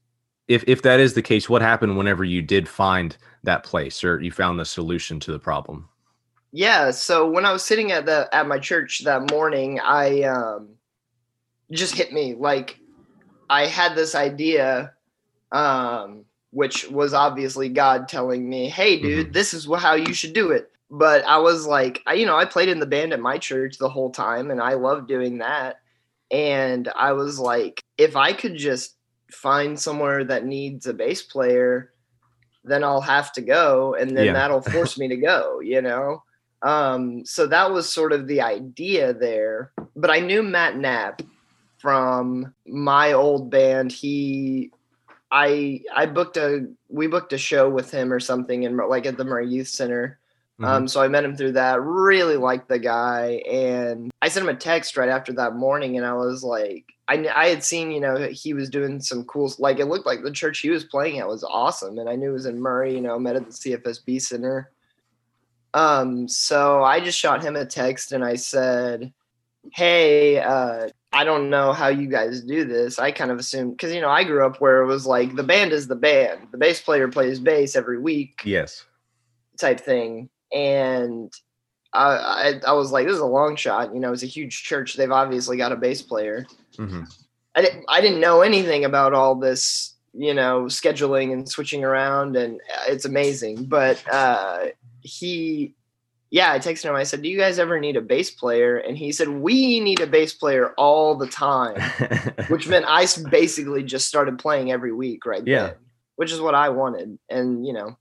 if 0.47 0.65
if 0.67 0.83
that 0.83 1.01
is 1.01 1.15
the 1.15 1.23
case, 1.23 1.49
what 1.49 1.63
happened 1.63 1.97
whenever 1.97 2.25
you 2.25 2.43
did 2.43 2.69
find 2.69 3.17
that 3.45 3.65
place 3.65 4.05
or 4.05 4.21
you 4.21 4.31
found 4.31 4.61
the 4.61 4.65
solution 4.65 5.19
to 5.21 5.33
the 5.33 5.39
problem? 5.39 5.89
yeah 6.55 6.93
so 6.93 7.29
when 7.29 7.45
i 7.45 7.53
was 7.53 7.65
sitting 7.65 7.91
at 7.91 8.07
the 8.07 8.29
at 8.33 8.47
my 8.47 8.59
church 8.59 9.03
that 9.05 9.29
morning 9.29 9.81
i 9.81 10.23
um 10.23 10.69
just 11.73 11.97
hit 11.97 12.13
me 12.13 12.33
like 12.35 12.79
i 13.51 13.67
had 13.67 13.97
this 13.97 14.15
idea 14.15 14.93
um 15.51 16.25
which 16.55 16.89
was 16.91 17.13
obviously 17.13 17.69
god 17.69 18.09
telling 18.09 18.49
me 18.49 18.69
hey 18.69 19.01
dude 19.01 19.33
this 19.33 19.53
is 19.53 19.67
how 19.79 19.95
you 19.95 20.15
should 20.15 20.33
do 20.33 20.51
it 20.51 20.71
but 20.91 21.25
i 21.25 21.37
was 21.39 21.67
like 21.67 22.03
I, 22.07 22.15
you 22.15 22.27
know 22.27 22.37
i 22.37 22.45
played 22.45 22.69
in 22.69 22.81
the 22.81 22.87
band 22.87 23.13
at 23.13 23.21
my 23.21 23.39
church 23.39 23.79
the 23.79 23.89
whole 23.89 24.11
time 24.11 24.51
and 24.51 24.61
i 24.61 24.75
loved 24.75 25.09
doing 25.09 25.39
that 25.39 25.81
and 26.31 26.89
i 26.97 27.13
was 27.13 27.39
like 27.39 27.83
if 27.99 28.17
i 28.17 28.33
could 28.33 28.57
just 28.57 28.97
find 29.31 29.79
somewhere 29.79 30.25
that 30.25 30.47
needs 30.47 30.87
a 30.87 30.95
bass 30.95 31.23
player 31.23 31.93
then 32.65 32.85
i'll 32.85 33.01
have 33.01 33.33
to 33.33 33.43
go 33.43 33.95
and 33.95 34.17
then 34.17 34.27
Yeah. 34.27 34.33
that'll 34.33 34.63
force 34.75 34.99
me 34.99 35.09
to 35.09 35.17
go 35.17 35.61
you 35.61 35.83
know 35.83 36.23
um, 36.65 37.27
so 37.27 37.47
that 37.47 37.71
was 37.71 37.93
sort 37.93 38.13
of 38.13 38.27
the 38.27 38.41
idea 38.41 39.13
there. 39.13 39.71
But 39.95 40.11
I 40.11 40.21
knew 40.21 40.43
Matt 40.43 40.79
Knapp 40.79 41.21
from 41.79 42.55
my 42.67 43.13
old 43.13 43.51
band. 43.51 43.93
He, 43.93 44.71
I, 45.35 45.83
I 45.95 46.07
booked 46.07 46.37
a, 46.37 46.69
we 46.89 47.09
booked 47.09 47.33
a 47.33 47.39
show 47.39 47.69
with 47.69 47.91
him 47.91 48.13
or 48.13 48.21
something 48.21 48.63
in 48.63 48.77
like 48.77 49.05
at 49.05 49.17
the 49.17 49.25
Murray 49.25 49.49
Youth 49.49 49.69
Center. 49.69 50.19
Mhm. 50.61 50.67
Um, 50.67 50.89
so 50.89 51.03
I 51.03 51.09
met 51.09 51.25
him 51.25 51.37
through 51.37 51.53
that. 51.53 51.83
Really 51.83 52.37
liked 52.37 52.69
the 52.69 52.79
guy, 52.79 53.43
and 53.51 54.13
I 54.23 54.29
sent 54.29 54.47
him 54.47 54.55
a 54.55 54.59
text 54.59 54.97
right 54.97 55.09
after 55.09 55.33
that 55.33 55.57
morning, 55.57 55.97
and 55.97 56.07
I 56.07 56.13
was 56.13 56.45
like, 56.45 56.95
I, 57.09 57.29
I 57.35 57.49
had 57.49 57.65
seen, 57.65 57.91
you 57.91 58.01
know, 58.01 58.29
he 58.29 58.55
was 58.55 58.71
doing 58.71 59.01
some 59.01 59.25
cool, 59.25 59.53
like 59.59 59.79
it 59.79 59.87
looked 59.87 60.07
like 60.07 60.23
the 60.23 60.31
church 60.31 60.61
he 60.61 60.71
was 60.71 60.85
playing 60.85 61.19
at 61.19 61.29
was 61.29 61.45
awesome. 61.45 61.99
And 61.99 62.09
I 62.09 62.17
knew 62.17 62.31
it 62.31 62.35
was 62.35 62.47
in 62.47 62.61
Murray, 62.61 62.95
you 62.95 63.01
know, 63.01 63.19
met 63.19 63.37
at 63.37 63.47
the 63.47 63.53
CFSB 63.53 64.23
Center. 64.23 64.71
Um, 65.75 66.29
so 66.29 66.83
I 66.83 67.01
just 67.01 67.19
shot 67.19 67.43
him 67.43 67.57
a 67.57 67.67
text 67.67 68.13
and 68.13 68.25
I 68.25 68.37
said, 68.37 69.13
Hey, 69.73 70.39
uh, 70.39 70.89
I 71.15 71.23
don't 71.25 71.49
know 71.49 71.73
how 71.73 71.89
you 71.89 72.09
guys 72.09 72.41
do 72.41 72.65
this. 72.65 72.99
I 72.99 73.13
kind 73.13 73.31
of 73.31 73.39
assume 73.39 73.71
because 73.71 73.95
you 73.95 74.01
know 74.01 74.11
I 74.11 74.25
grew 74.25 74.45
up 74.45 74.61
where 74.61 74.83
it 74.83 74.87
was 74.87 75.07
like 75.07 75.37
the 75.37 75.45
band 75.45 75.73
is 75.73 75.87
the 75.87 75.95
band, 75.97 76.49
the 76.51 76.59
bass 76.59 76.81
player 76.81 77.09
plays 77.09 77.39
bass 77.39 77.77
every 77.77 77.99
week, 77.99 78.43
yes, 78.45 78.85
type 79.57 79.81
thing. 79.81 80.29
And 80.53 81.33
I, 81.93 82.07
I, 82.07 82.61
I 82.67 82.73
was 82.73 82.91
like, 82.91 83.07
this 83.07 83.15
is 83.15 83.21
a 83.21 83.27
long 83.27 83.55
shot. 83.55 83.95
You 83.95 84.01
know, 84.01 84.13
it's 84.13 84.25
a 84.25 84.27
huge 84.27 84.65
church. 84.65 84.95
They've 84.95 85.11
obviously 85.11 85.57
got 85.57 85.73
a 85.73 85.77
bass 85.77 86.03
player. 86.03 86.47
hmm 86.77 87.05
I 87.57 87.63
didn't 87.63 87.85
I 87.89 88.01
didn't 88.01 88.21
know 88.21 88.41
anything 88.41 88.85
about 88.85 89.15
all 89.15 89.37
this, 89.37 89.95
you 90.13 90.35
know, 90.35 90.65
scheduling 90.65 91.33
and 91.33 91.49
switching 91.49 91.85
around, 91.85 92.35
and 92.35 92.61
it's 92.89 93.05
amazing. 93.05 93.67
But 93.67 94.03
uh, 94.13 94.67
he 95.03 95.75
yeah, 96.35 96.51
I 96.53 96.59
texted 96.59 96.87
him. 96.87 96.97
I 96.97 97.05
said, 97.05 97.23
"Do 97.23 97.29
you 97.29 97.39
guys 97.39 97.61
ever 97.61 97.79
need 97.79 97.95
a 97.95 98.01
bass 98.01 98.29
player?" 98.29 98.79
And 98.79 98.99
he 98.99 99.13
said, 99.13 99.29
"We 99.29 99.79
need 99.79 100.01
a 100.01 100.07
bass 100.09 100.35
player 100.35 100.75
all 100.77 101.15
the 101.15 101.29
time," 101.29 101.81
which 102.49 102.67
meant 102.67 102.87
I 102.89 103.07
basically 103.31 103.85
just 103.85 104.09
started 104.09 104.37
playing 104.41 104.73
every 104.73 104.93
week, 104.93 105.27
right? 105.27 105.47
Yeah. 105.47 105.67
then, 105.67 105.75
which 106.17 106.33
is 106.33 106.41
what 106.41 106.57
I 106.57 106.71
wanted. 106.71 107.21
And 107.31 107.65
you 107.65 107.73
know, 107.73 107.97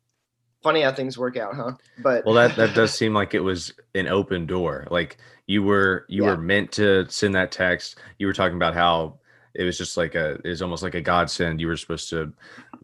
funny 0.64 0.82
how 0.82 0.92
things 0.92 1.16
work 1.16 1.38
out, 1.38 1.54
huh? 1.56 1.74
But 2.00 2.26
well, 2.26 2.34
that 2.34 2.56
that 2.56 2.74
does 2.74 2.92
seem 2.92 3.14
like 3.14 3.36
it 3.36 3.42
was 3.42 3.72
an 3.94 4.08
open 4.08 4.48
door. 4.48 4.88
Like 4.90 5.18
you 5.46 5.62
were 5.62 6.06
you 6.10 6.24
Yeah. 6.24 6.32
were 6.32 6.38
meant 6.38 6.72
to 6.72 7.08
send 7.10 7.36
that 7.36 7.52
text. 7.52 8.00
You 8.18 8.26
were 8.26 8.34
talking 8.34 8.56
about 8.58 8.74
how 8.74 9.20
it 9.54 9.64
was 9.64 9.78
just 9.78 9.96
like 9.96 10.16
a 10.16 10.40
it 10.44 10.50
was 10.50 10.64
almost 10.64 10.82
like 10.82 10.96
a 10.96 11.02
godsend. 11.02 11.62
You 11.62 11.68
were 11.68 11.78
supposed 11.78 12.10
to 12.10 12.34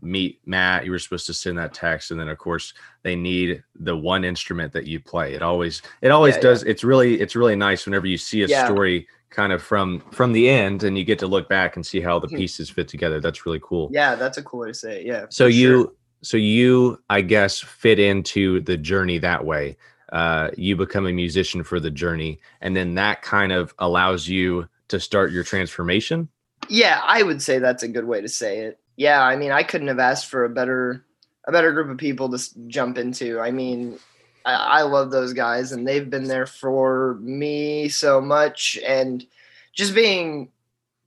meet 0.02 0.40
Matt. 0.46 0.86
You 0.86 0.92
were 0.92 1.00
supposed 1.00 1.26
to 1.28 1.34
send 1.34 1.58
that 1.58 1.74
text, 1.74 2.12
and 2.12 2.20
then 2.20 2.30
of 2.30 2.38
course 2.38 2.74
they 3.04 3.16
need 3.16 3.64
the 3.76 3.96
one 3.96 4.24
instrument 4.24 4.74
that 4.74 4.86
you 4.88 5.00
play. 5.00 5.34
It 5.34 5.42
always 5.42 5.82
it 6.02 6.12
always 6.12 6.36
Yeah, 6.36 6.42
does. 6.42 6.64
It's 6.64 6.84
really 6.84 7.20
it's 7.22 7.36
really 7.36 7.56
nice 7.56 7.86
whenever 7.86 8.08
you 8.08 8.18
see 8.18 8.44
a 8.44 8.48
Yeah. 8.48 8.66
story 8.66 9.08
kind 9.30 9.54
of 9.54 9.62
from 9.62 10.00
from 10.12 10.32
the 10.34 10.50
end, 10.50 10.84
and 10.84 10.98
you 10.98 11.04
get 11.04 11.20
to 11.20 11.28
look 11.28 11.48
back 11.50 11.76
and 11.76 11.86
see 11.86 12.02
how 12.02 12.20
the 12.20 12.28
Mhm. 12.28 12.38
pieces 12.38 12.70
fit 12.70 12.88
together. 12.88 13.20
That's 13.20 13.46
really 13.46 13.60
cool. 13.62 13.90
yeah, 13.92 14.16
that's 14.16 14.38
a 14.38 14.44
cool 14.44 14.62
way 14.62 14.70
to 14.70 14.74
say 14.74 15.02
it. 15.02 15.06
Yeah. 15.06 15.26
So 15.30 15.46
you, 15.46 15.84
sure. 15.84 15.92
so 16.22 16.38
you, 16.38 17.02
I 17.10 17.22
guess, 17.22 17.60
fit 17.60 18.00
into 18.00 18.62
the 18.62 18.78
journey 18.78 19.20
that 19.20 19.46
way. 19.46 19.78
Uh, 20.12 20.50
you 20.58 20.76
become 20.76 21.06
a 21.06 21.14
musician 21.14 21.64
for 21.64 21.80
the 21.80 21.92
journey, 21.92 22.40
and 22.62 22.76
then 22.76 22.96
that 22.96 23.22
kind 23.22 23.52
of 23.52 23.74
allows 23.78 24.28
you 24.28 24.68
to 24.88 25.00
start 25.00 25.32
your 25.32 25.44
transformation. 25.44 26.28
Yeah, 26.68 27.00
I 27.06 27.22
would 27.22 27.42
say 27.44 27.60
that's 27.60 27.84
a 27.84 27.88
good 27.88 28.06
way 28.06 28.20
to 28.22 28.28
say 28.28 28.60
it. 28.62 28.80
Yeah, 29.00 29.24
I 29.24 29.38
mean, 29.38 29.52
I 29.52 29.64
couldn't 29.64 29.88
have 29.88 30.00
asked 30.00 30.28
for 30.28 30.44
a 30.44 30.50
better 30.50 31.06
a 31.48 31.54
better 31.54 31.72
group 31.72 31.90
of 31.90 31.98
people 31.98 32.30
to 32.38 32.68
jump 32.68 32.98
into. 32.98 33.40
I 33.40 33.50
mean, 33.50 33.98
I, 34.46 34.54
I 34.54 34.82
love 34.82 35.10
those 35.10 35.32
guys, 35.32 35.72
and 35.72 35.88
they've 35.88 36.10
been 36.10 36.26
there 36.26 36.46
for 36.46 37.18
me 37.22 37.88
so 37.88 38.20
much, 38.20 38.78
and 38.86 39.26
just 39.74 39.96
being 39.96 40.52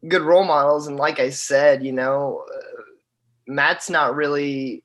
good 0.08 0.22
role 0.22 0.44
models. 0.44 0.86
And 0.88 0.96
like 0.96 1.20
I 1.20 1.30
said, 1.30 1.84
you 1.84 1.92
know, 1.92 2.44
uh, 2.52 2.82
Matt's 3.46 3.90
not 3.90 4.16
really 4.16 4.84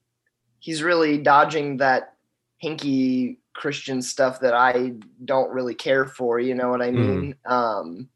he's 0.59 0.83
really 0.83 1.17
dodging 1.17 1.77
that 1.77 2.15
hinky 2.63 3.37
Christian 3.53 4.01
stuff 4.01 4.41
that 4.41 4.53
I 4.53 4.93
don't 5.25 5.51
really 5.51 5.75
care 5.75 6.05
for. 6.07 6.39
You 6.39 6.55
know 6.55 6.69
what 6.69 6.81
I 6.81 6.89
Mhm. 6.91 6.95
mean? 6.95 7.35
Um, 7.45 8.09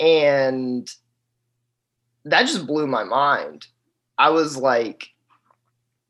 and 0.00 0.88
that 2.24 2.42
just 2.46 2.66
blew 2.66 2.86
my 2.86 3.04
mind. 3.04 3.66
I 4.18 4.30
was 4.30 4.56
like, 4.56 5.08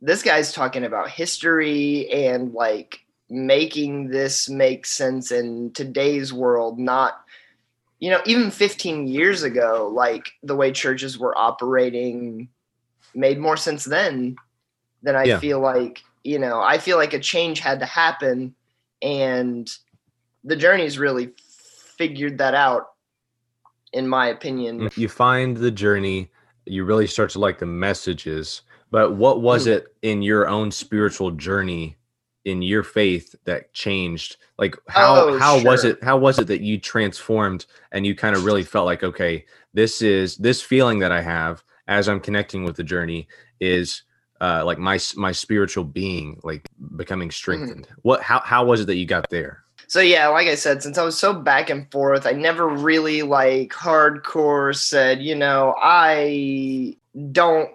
this 0.00 0.22
guy's 0.22 0.52
talking 0.52 0.84
about 0.84 1.10
history 1.10 2.10
and 2.10 2.52
like 2.52 3.00
making 3.30 4.08
this 4.08 4.48
make 4.48 4.86
sense 4.86 5.30
in 5.32 5.72
today's 5.72 6.32
world, 6.32 6.78
not, 6.78 7.24
you 7.98 8.10
know, 8.10 8.20
even 8.26 8.50
15 8.50 9.06
years 9.06 9.42
ago, 9.42 9.90
like 9.92 10.32
the 10.42 10.56
way 10.56 10.72
churches 10.72 11.18
were 11.18 11.36
operating 11.36 12.48
made 13.14 13.38
more 13.38 13.56
sense 13.56 13.84
then 13.84 14.36
than 15.02 15.16
I 15.16 15.24
Yeah. 15.24 15.38
feel 15.38 15.60
like, 15.60 16.02
you 16.22 16.38
know, 16.38 16.60
I 16.60 16.78
feel 16.78 16.98
like 16.98 17.14
a 17.14 17.18
change 17.18 17.60
had 17.60 17.80
to 17.80 17.86
happen 17.86 18.54
and 19.00 19.70
the 20.44 20.56
journey's 20.56 20.98
really 20.98 21.32
figured 21.96 22.38
that 22.38 22.54
out 22.54 22.88
in 23.92 24.08
my 24.08 24.26
opinion. 24.28 24.80
Mm, 24.80 24.96
you 24.96 25.08
find 25.08 25.56
the 25.56 25.70
journey. 25.70 26.30
You 26.66 26.84
really 26.84 27.06
start 27.06 27.30
to 27.30 27.38
like 27.38 27.58
the 27.58 27.66
messages. 27.66 28.62
But 28.90 29.16
what 29.16 29.42
was 29.42 29.66
Mm. 29.66 29.72
it 29.72 29.96
in 30.02 30.22
your 30.22 30.48
own 30.48 30.70
spiritual 30.70 31.32
journey, 31.32 31.96
in 32.44 32.62
your 32.62 32.82
faith, 32.82 33.34
that 33.44 33.72
changed? 33.72 34.36
Like 34.58 34.76
how 34.88 35.28
Oh, 35.28 35.38
how 35.38 35.60
was 35.60 35.84
it? 35.84 36.02
How 36.02 36.16
was 36.16 36.38
it 36.38 36.46
that 36.46 36.60
you 36.60 36.78
transformed 36.78 37.66
and 37.92 38.06
you 38.06 38.14
kind 38.14 38.36
of 38.36 38.44
really 38.44 38.62
felt 38.62 38.86
like, 38.86 39.02
okay, 39.02 39.44
this 39.72 40.00
is 40.00 40.36
this 40.36 40.62
feeling 40.62 41.00
that 41.00 41.10
I 41.12 41.20
have 41.22 41.64
as 41.88 42.08
I'm 42.08 42.20
connecting 42.20 42.64
with 42.64 42.76
the 42.76 42.84
journey 42.84 43.28
is 43.60 44.02
uh, 44.40 44.64
like 44.64 44.78
my 44.78 44.98
my 45.16 45.32
spiritual 45.32 45.84
being 45.84 46.40
like 46.44 46.64
becoming 46.96 47.30
strengthened. 47.30 47.88
What 48.02 48.22
how 48.22 48.40
how 48.40 48.64
was 48.64 48.80
it 48.80 48.86
that 48.86 48.96
you 48.96 49.06
got 49.06 49.28
there? 49.30 49.63
So 49.94 50.00
yeah, 50.00 50.26
like 50.26 50.48
I 50.48 50.56
said, 50.56 50.82
since 50.82 50.98
I 50.98 51.04
was 51.04 51.16
so 51.16 51.32
back 51.32 51.70
and 51.70 51.88
forth, 51.92 52.26
I 52.26 52.32
never 52.32 52.66
really 52.66 53.22
like 53.22 53.70
hardcore 53.70 54.74
said, 54.74 55.22
you 55.22 55.36
know, 55.36 55.76
I 55.80 56.96
don't 57.30 57.70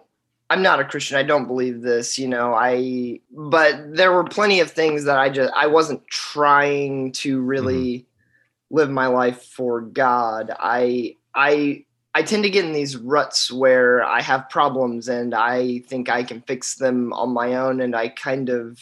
I'm 0.49 0.61
not 0.61 0.81
a 0.81 0.83
Christian. 0.83 1.15
I 1.15 1.23
don't 1.23 1.47
believe 1.47 1.81
this, 1.81 2.19
you 2.19 2.27
know. 2.27 2.53
I 2.53 3.21
but 3.31 3.95
there 3.95 4.11
were 4.11 4.25
plenty 4.25 4.59
of 4.59 4.69
things 4.69 5.05
that 5.05 5.17
I 5.17 5.29
just 5.29 5.53
I 5.55 5.67
wasn't 5.67 6.05
trying 6.09 7.13
to 7.13 7.39
really 7.39 7.99
mm-hmm. 7.99 8.75
live 8.75 8.89
my 8.89 9.07
life 9.07 9.41
for 9.41 9.79
God. 9.79 10.53
I 10.59 11.15
I 11.33 11.85
I 12.13 12.23
tend 12.23 12.43
to 12.43 12.49
get 12.49 12.65
in 12.65 12.73
these 12.73 12.97
ruts 12.97 13.49
where 13.49 14.03
I 14.03 14.21
have 14.21 14.49
problems 14.49 15.07
and 15.07 15.33
I 15.33 15.79
think 15.87 16.09
I 16.09 16.23
can 16.23 16.41
fix 16.41 16.75
them 16.75 17.13
on 17.13 17.29
my 17.29 17.55
own 17.55 17.79
and 17.79 17.95
I 17.95 18.09
kind 18.09 18.49
of 18.49 18.77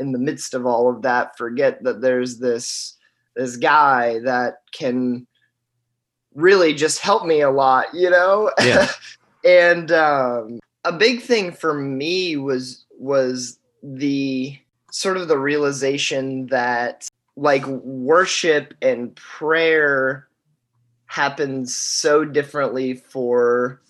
in 0.00 0.12
the 0.12 0.18
midst 0.18 0.54
of 0.54 0.66
all 0.66 0.90
of 0.90 1.02
that 1.02 1.36
forget 1.36 1.82
that 1.84 2.00
there's 2.00 2.38
this 2.38 2.96
this 3.36 3.56
guy 3.56 4.18
that 4.20 4.62
can 4.72 5.26
really 6.34 6.74
just 6.74 6.98
help 6.98 7.24
me 7.24 7.40
a 7.40 7.50
lot, 7.50 7.86
you 7.94 8.10
know? 8.10 8.50
Yeah. 8.60 8.88
and 9.44 9.92
um 9.92 10.58
a 10.84 10.92
big 10.92 11.22
thing 11.22 11.52
for 11.52 11.74
me 11.74 12.36
was 12.36 12.84
was 12.98 13.58
the 13.82 14.58
sort 14.90 15.16
of 15.16 15.28
the 15.28 15.38
realization 15.38 16.46
that 16.46 17.08
like 17.36 17.66
worship 17.66 18.74
and 18.82 19.14
prayer 19.16 20.28
happens 21.06 21.74
so 21.74 22.24
differently 22.24 22.94
for 22.94 23.80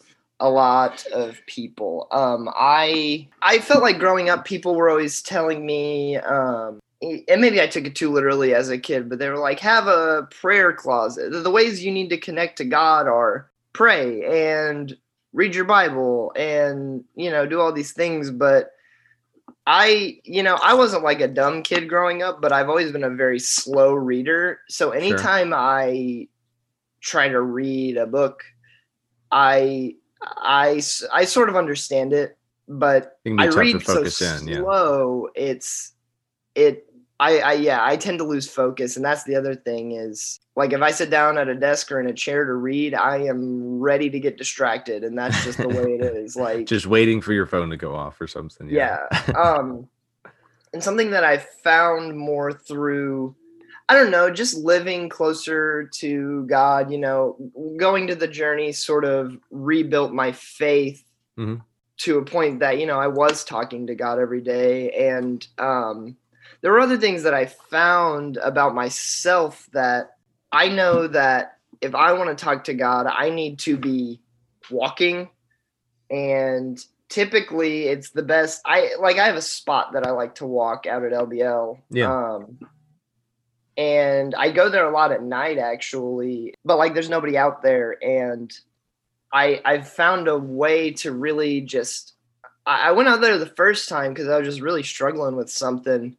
a 0.41 0.49
lot 0.49 1.07
of 1.13 1.41
people. 1.47 2.09
Um, 2.11 2.49
I 2.55 3.29
I 3.43 3.59
felt 3.59 3.83
like 3.83 3.99
growing 3.99 4.29
up, 4.29 4.45
people 4.45 4.75
were 4.75 4.91
always 4.91 5.23
telling 5.23 5.65
me, 5.65 6.17
um, 6.17 6.81
and 7.03 7.41
maybe 7.41 7.61
I 7.61 7.67
took 7.67 7.85
it 7.85 7.95
too 7.95 8.11
literally 8.11 8.55
as 8.55 8.71
a 8.71 8.79
kid, 8.79 9.09
but 9.09 9.19
they 9.19 9.29
were 9.29 9.39
like, 9.39 9.61
have 9.61 9.87
a 9.87 10.29
prayer 10.31 10.73
closet. 10.73 11.31
The 11.31 11.51
ways 11.51 11.85
you 11.85 11.93
need 11.93 12.11
to 12.11 12.19
connect 12.19 12.59
to 12.59 12.65
God 12.65 13.07
are 13.07 13.51
pray 13.73 14.57
and 14.57 14.97
read 15.33 15.55
your 15.55 15.65
Bible 15.65 16.33
and 16.35 17.05
you 17.15 17.31
know 17.31 17.47
do 17.47 17.61
all 17.61 17.73
these 17.73 17.93
things, 17.93 18.31
but 18.31 18.73
I, 19.67 20.19
you 20.25 20.43
know, 20.43 20.59
I 20.61 20.75
wasn't 20.75 21.05
like 21.05 21.21
a 21.21 21.29
dumb 21.29 21.63
kid 21.63 21.89
growing 21.89 22.23
up, 22.23 22.41
but 22.41 22.53
I've 22.53 22.69
always 22.69 22.91
been 22.91 23.05
a 23.05 23.11
very 23.11 23.39
slow 23.39 23.93
reader. 23.93 24.61
So 24.69 24.91
anytime 24.91 25.53
I 25.55 26.29
try 27.01 27.29
to 27.29 27.41
read 27.41 27.97
a 27.97 28.07
book, 28.07 28.43
I, 29.31 29.95
I, 30.23 30.81
I 31.13 31.25
sort 31.25 31.49
of 31.49 31.57
understand 31.57 32.13
it, 32.13 32.37
but 32.69 33.19
It 33.25 33.31
can 33.31 33.37
be 33.37 33.43
I 33.43 33.47
read 33.47 33.83
so 33.83 34.01
in, 34.03 34.49
yeah. 34.49 34.59
slow. 34.59 35.29
It's, 35.35 35.93
it, 36.55 36.87
I, 37.19 37.39
I, 37.39 37.53
yeah, 37.55 37.85
I 37.85 37.97
tend 37.97 38.19
to 38.19 38.25
lose 38.25 38.49
focus, 38.49 38.97
and 38.97 39.05
that's 39.05 39.25
the 39.25 39.37
other 39.37 39.55
thing 39.55 39.93
is 39.93 40.41
like 40.57 40.73
if 40.73 40.81
I 40.81 40.91
sit 40.91 41.11
down 41.11 41.37
at 41.39 41.49
a 41.49 41.55
desk 41.55 41.93
or 41.93 42.01
in 42.01 42.07
a 42.07 42.15
chair 42.15 42.45
to 42.47 42.55
read, 42.55 42.95
I 42.95 43.19
am 43.25 43.79
ready 43.79 44.09
to 44.11 44.19
get 44.19 44.39
distracted, 44.39 45.05
and 45.05 45.19
that's 45.19 45.45
just 45.45 45.59
the 45.59 45.69
way 45.69 45.95
it 45.95 46.01
is. 46.17 46.35
Like 46.37 46.67
Just 46.67 46.87
waiting 46.87 47.21
for 47.21 47.33
your 47.35 47.47
phone 47.47 47.69
to 47.71 47.77
go 47.77 47.95
off 47.95 48.21
or 48.21 48.27
something. 48.27 48.69
yeah 48.71 49.07
um 49.37 49.89
and 50.73 50.83
something 50.83 51.11
that 51.11 51.25
i 51.25 51.37
found 51.37 52.17
more 52.17 52.53
through 52.53 53.35
i 53.91 53.95
don't 53.95 54.11
know 54.11 54.31
just 54.31 54.57
living 54.57 55.09
closer 55.09 55.89
to 55.93 56.45
god 56.47 56.91
you 56.93 56.99
know 56.99 57.37
going 57.77 58.07
to 58.07 58.15
the 58.15 58.29
journey 58.29 58.71
sort 58.73 59.05
of 59.05 59.37
rebuilt 59.51 60.13
my 60.13 60.31
faith 60.33 61.05
Mhm. 61.39 61.61
to 62.05 62.19
a 62.19 62.25
point 62.25 62.61
that 62.61 62.79
you 62.79 62.87
know 62.87 62.99
i 62.99 63.07
was 63.09 63.45
talking 63.45 63.87
to 63.89 63.95
god 63.95 64.19
every 64.19 64.41
day 64.41 64.91
and 65.11 65.47
um 65.59 66.17
there 66.61 66.73
were 66.73 66.81
other 66.81 66.99
things 66.99 67.23
that 67.25 67.35
i 67.35 67.47
found 67.47 68.37
about 68.37 68.75
myself 68.75 69.67
that 69.73 70.17
i 70.53 70.69
know 70.69 71.07
that 71.09 71.57
if 71.81 71.95
I 71.95 72.13
want 72.13 72.29
to 72.29 72.45
talk 72.45 72.65
to 72.65 72.75
God, 72.75 73.07
I 73.07 73.31
need 73.31 73.59
to 73.61 73.75
be 73.79 74.21
walking 74.71 75.31
and 76.11 76.79
typically 77.09 77.85
it's 77.89 78.11
the 78.11 78.23
best 78.23 78.61
I 78.67 78.91
like 79.01 79.17
I 79.19 79.25
have 79.27 79.37
a 79.37 79.41
spot 79.43 79.95
that 79.95 80.07
I 80.07 80.11
like 80.11 80.35
to 80.37 80.47
walk 80.47 80.87
out 80.87 81.03
at 81.05 81.13
LBL. 81.13 81.79
Yeah. 81.91 82.13
Um 82.35 82.59
and 83.77 84.35
I 84.35 84.51
go 84.51 84.69
there 84.69 84.89
a 84.89 84.93
lot 84.93 85.13
at 85.13 85.23
night 85.23 85.59
actually, 85.59 86.55
but 86.65 86.79
like 86.79 86.95
there's 86.95 87.09
nobody 87.09 87.37
out 87.37 87.63
there 87.63 87.97
and 88.03 88.53
I 89.33 89.61
I've 89.65 89.89
found 89.89 90.29
a 90.29 90.37
way 90.39 90.93
to 90.93 91.13
really 91.13 91.61
just 91.61 92.15
I, 92.67 92.89
I 92.89 92.93
went 92.93 93.09
out 93.09 93.21
there 93.21 93.39
the 93.39 93.47
first 93.47 93.89
time 93.89 94.13
because 94.13 94.29
I 94.29 94.39
was 94.39 94.47
just 94.47 94.61
really 94.61 94.83
struggling 94.83 95.37
with 95.37 95.51
something 95.51 96.17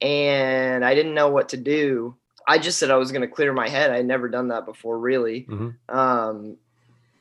and 0.00 0.84
I 0.84 0.94
didn't 0.94 1.14
know 1.14 1.30
what 1.30 1.50
to 1.50 1.56
do. 1.56 2.16
I 2.46 2.58
just 2.58 2.78
said 2.78 2.90
I 2.90 2.96
was 2.96 3.10
going 3.10 3.22
to 3.22 3.34
clear 3.34 3.52
my 3.52 3.68
head. 3.68 3.90
I 3.90 3.98
would 3.98 4.06
never 4.06 4.28
done 4.28 4.48
that 4.48 4.66
before, 4.66 4.98
really. 4.98 5.46
Mhm. 5.48 5.76
Um, 5.88 6.56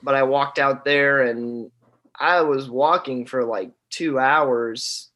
but 0.01 0.15
I 0.15 0.23
walked 0.23 0.59
out 0.59 0.83
there 0.83 1.21
and 1.21 1.71
I 2.19 2.41
was 2.41 2.69
walking 2.69 3.25
for 3.25 3.45
like 3.45 3.71
two 3.89 4.19
hours 4.19 5.09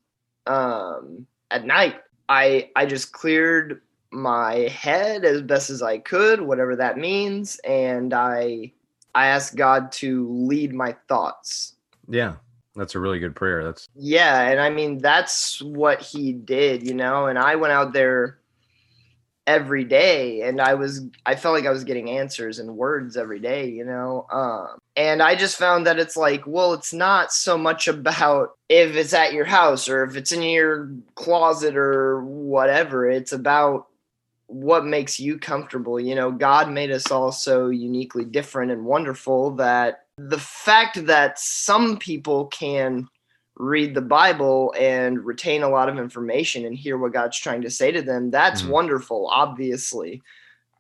um, 0.46 1.28
at 1.52 1.66
night. 1.66 1.96
I 2.30 2.70
I 2.76 2.86
just 2.86 3.12
cleared 3.12 3.82
my 4.12 4.70
head 4.70 5.26
as 5.26 5.42
best 5.42 5.70
as 5.70 5.82
I 5.82 5.98
could, 5.98 6.42
whatever 6.42 6.76
that 6.76 6.98
means, 6.98 7.60
and 7.60 8.14
I 8.14 8.72
I 9.16 9.28
asked 9.28 9.56
God 9.56 9.92
to 9.94 10.30
lead 10.30 10.74
my 10.74 10.96
thoughts. 11.08 11.74
Yeah. 12.08 12.36
That's 12.78 12.94
a 12.94 13.00
really 13.00 13.18
good 13.18 13.36
prayer. 13.36 13.64
That's 13.64 13.90
Yeah, 13.96 14.42
and 14.42 14.60
I 14.60 14.70
mean 14.70 15.00
that's 15.00 15.62
what 15.62 16.00
he 16.00 16.32
did, 16.32 16.88
you 16.88 16.94
know. 16.94 17.26
And 17.26 17.40
I 17.40 17.56
went 17.56 17.74
out 17.74 17.92
there 17.92 18.38
every 19.48 19.84
day, 19.84 20.42
and 20.44 20.62
I 20.62 20.76
was 20.76 21.02
I 21.26 21.36
felt 21.36 21.56
like 21.56 21.66
I 21.66 21.72
was 21.72 21.84
getting 21.84 22.12
answers 22.12 22.60
and 22.60 22.78
words 22.78 23.18
every 23.18 23.40
day, 23.40 23.68
you 23.68 23.84
know. 23.84 24.28
Um, 24.32 24.78
and 24.96 25.24
I 25.24 25.36
just 25.36 25.58
found 25.58 25.88
that 25.88 25.98
it's 25.98 26.16
like, 26.16 26.44
well, 26.46 26.74
it's 26.74 26.94
not 26.94 27.34
so 27.34 27.58
much 27.58 27.88
about 27.88 28.52
if 28.70 28.96
it's 28.96 29.14
at 29.14 29.34
your 29.34 29.46
house 29.46 29.90
or 29.90 30.04
if 30.04 30.16
it's 30.16 30.32
in 30.32 30.44
your 30.44 30.92
closet 31.16 31.76
or 31.76 32.24
whatever. 32.24 33.10
It's 33.10 33.32
about 33.32 33.88
what 34.48 34.86
makes 34.86 35.20
you 35.20 35.38
comfortable. 35.38 36.00
You 36.00 36.16
know, 36.16 36.32
God 36.32 36.72
made 36.72 36.92
us 36.92 37.12
all 37.12 37.32
so 37.32 37.70
uniquely 37.70 38.26
different 38.26 38.72
and 38.72 38.86
wonderful 38.86 39.52
that 39.56 40.06
the 40.18 40.40
fact 40.40 41.06
that 41.06 41.38
some 41.38 41.98
people 41.98 42.48
can 42.48 43.08
read 43.56 43.94
the 43.94 44.02
Bible 44.02 44.74
and 44.78 45.24
retain 45.24 45.64
a 45.64 45.70
lot 45.70 45.90
of 45.90 45.98
information 45.98 46.66
and 46.66 46.76
hear 46.76 46.98
what 46.98 47.14
God's 47.14 47.40
trying 47.40 47.62
to 47.64 47.70
say 47.70 47.92
to 47.92 48.02
them, 48.02 48.32
that's 48.32 48.62
Mhm. 48.64 48.70
wonderful, 48.70 49.28
obviously. 49.28 50.22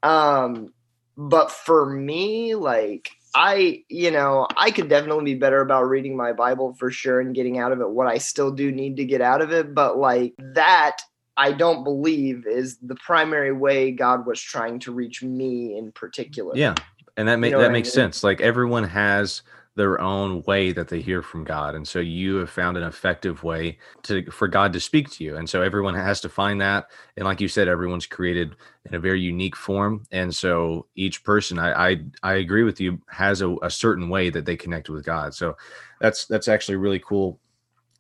Um, 0.03 0.73
but 1.17 1.51
for 1.51 1.85
me, 1.85 2.55
like, 2.55 3.09
I, 3.35 3.83
you 3.89 4.11
know, 4.11 4.47
I 4.55 4.71
could 4.71 4.89
definitely 4.89 5.25
be 5.25 5.39
better 5.39 5.61
about 5.61 5.89
reading 5.89 6.15
my 6.15 6.33
Bible 6.33 6.73
for 6.73 6.89
sure 6.89 7.19
and 7.19 7.35
getting 7.35 7.57
out 7.57 7.71
of 7.71 7.81
it 7.81 7.89
what 7.89 8.07
I 8.07 8.17
still 8.19 8.51
do 8.51 8.71
need 8.71 8.97
to 8.97 9.05
get 9.05 9.21
out 9.21 9.41
of 9.41 9.51
it. 9.51 9.73
But 9.73 9.97
like 9.97 10.33
that, 10.37 11.01
I 11.37 11.51
don't 11.51 11.83
believe 11.83 12.45
is 12.47 12.77
the 12.77 12.95
primary 12.95 13.53
way 13.53 13.91
God 13.91 14.25
was 14.25 14.41
trying 14.41 14.79
to 14.79 14.91
reach 14.91 15.23
me 15.23 15.77
in 15.77 15.91
particular. 15.91 16.53
yeah. 16.55 16.75
And 17.15 17.27
that 17.27 17.39
ma- 17.39 17.47
know 17.47 17.57
that 17.57 17.63
what 17.63 17.69
I 17.69 17.73
makes 17.73 17.87
mean? 17.87 17.93
sense. 17.93 18.23
Like 18.23 18.41
everyone 18.41 18.83
has 18.83 19.41
their 19.75 20.01
own 20.01 20.41
way 20.43 20.71
that 20.71 20.87
they 20.87 20.99
hear 21.01 21.21
from 21.21 21.43
God. 21.43 21.75
And 21.75 21.87
so 21.87 21.99
you 21.99 22.37
have 22.37 22.49
found 22.49 22.77
an 22.77 22.83
effective 22.83 23.43
way 23.43 23.77
to 24.03 24.29
for 24.31 24.47
God 24.47 24.73
to 24.73 24.79
speak 24.79 25.09
to 25.11 25.23
you. 25.23 25.37
And 25.37 25.47
so 25.47 25.61
everyone 25.61 25.93
has 25.93 26.19
to 26.21 26.29
find 26.29 26.59
that. 26.61 26.87
And 27.15 27.25
like 27.25 27.39
you 27.39 27.47
said, 27.47 27.67
everyone's 27.67 28.07
created 28.07 28.55
in 28.85 28.95
a 28.95 28.99
very 28.99 29.21
unique 29.21 29.55
form. 29.55 30.03
And 30.11 30.35
so 30.35 30.87
each 30.95 31.23
person, 31.23 31.59
I 31.59 31.89
I, 31.89 31.97
I 32.23 32.33
agree 32.35 32.63
with 32.63 32.81
you, 32.81 32.99
has 33.07 33.41
a, 33.41 33.55
a 33.61 33.69
certain 33.69 34.09
way 34.09 34.31
that 34.31 34.45
they 34.45 34.55
connect 34.55 34.89
with 34.89 35.05
God. 35.05 35.35
So 35.35 35.55
that's 36.01 36.25
that's 36.25 36.47
actually 36.47 36.77
really 36.77 36.99
cool 36.99 37.39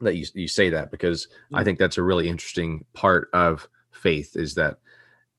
that 0.01 0.15
you 0.15 0.25
you 0.33 0.47
say 0.47 0.69
that 0.69 0.91
because 0.91 1.27
I 1.53 1.61
Mm. 1.61 1.65
think 1.65 1.79
that's 1.79 1.97
a 1.97 2.03
really 2.03 2.27
interesting 2.29 2.85
part 2.93 3.29
of 3.33 3.67
faith 3.91 4.35
is 4.35 4.53
that 4.55 4.77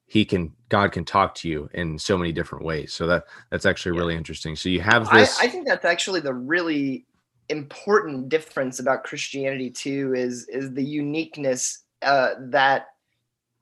he 0.07 0.25
can 0.25 0.53
God 0.69 0.93
can 0.93 1.05
talk 1.05 1.35
to 1.37 1.49
you 1.49 1.69
in 1.75 1.99
so 1.99 2.17
many 2.17 2.33
different 2.33 2.65
ways. 2.65 2.93
So 2.93 3.07
that 3.07 3.25
that's 3.51 3.67
actually 3.67 3.93
Yeah. 3.93 4.01
really 4.03 4.17
interesting. 4.17 4.57
So 4.57 4.69
you 4.69 4.81
have 4.81 5.09
I, 5.11 5.21
this 5.21 5.39
I 5.41 5.49
think 5.49 5.67
that's 5.67 5.85
actually 5.85 6.21
the 6.21 6.35
really 6.35 7.07
important 7.49 8.29
difference 8.29 8.79
about 8.79 9.05
Christianity 9.05 9.71
too 9.71 10.15
is 10.15 10.49
is 10.49 10.73
the 10.73 10.85
uniqueness 10.85 11.85
uh, 12.03 12.35
that 12.41 12.87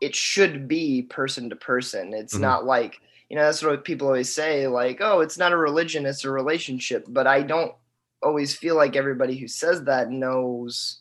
it 0.00 0.14
should 0.14 0.68
be 0.68 1.02
person 1.02 1.50
to 1.50 1.56
person. 1.56 2.14
It's 2.14 2.34
Mhm. 2.34 2.40
not 2.40 2.64
like 2.64 3.00
you 3.28 3.36
know 3.36 3.42
that's 3.44 3.62
what 3.62 3.84
people 3.84 4.06
always 4.06 4.32
say 4.32 4.68
like 4.68 4.98
oh 5.00 5.20
it's 5.20 5.36
not 5.36 5.52
a 5.52 5.56
religion 5.56 6.06
it's 6.06 6.24
a 6.24 6.30
relationship 6.30 7.04
but 7.08 7.26
I 7.26 7.42
don't 7.42 7.74
always 8.22 8.54
feel 8.56 8.76
like 8.76 8.96
everybody 8.96 9.36
who 9.36 9.48
says 9.48 9.84
that 9.84 10.10
knows 10.10 11.00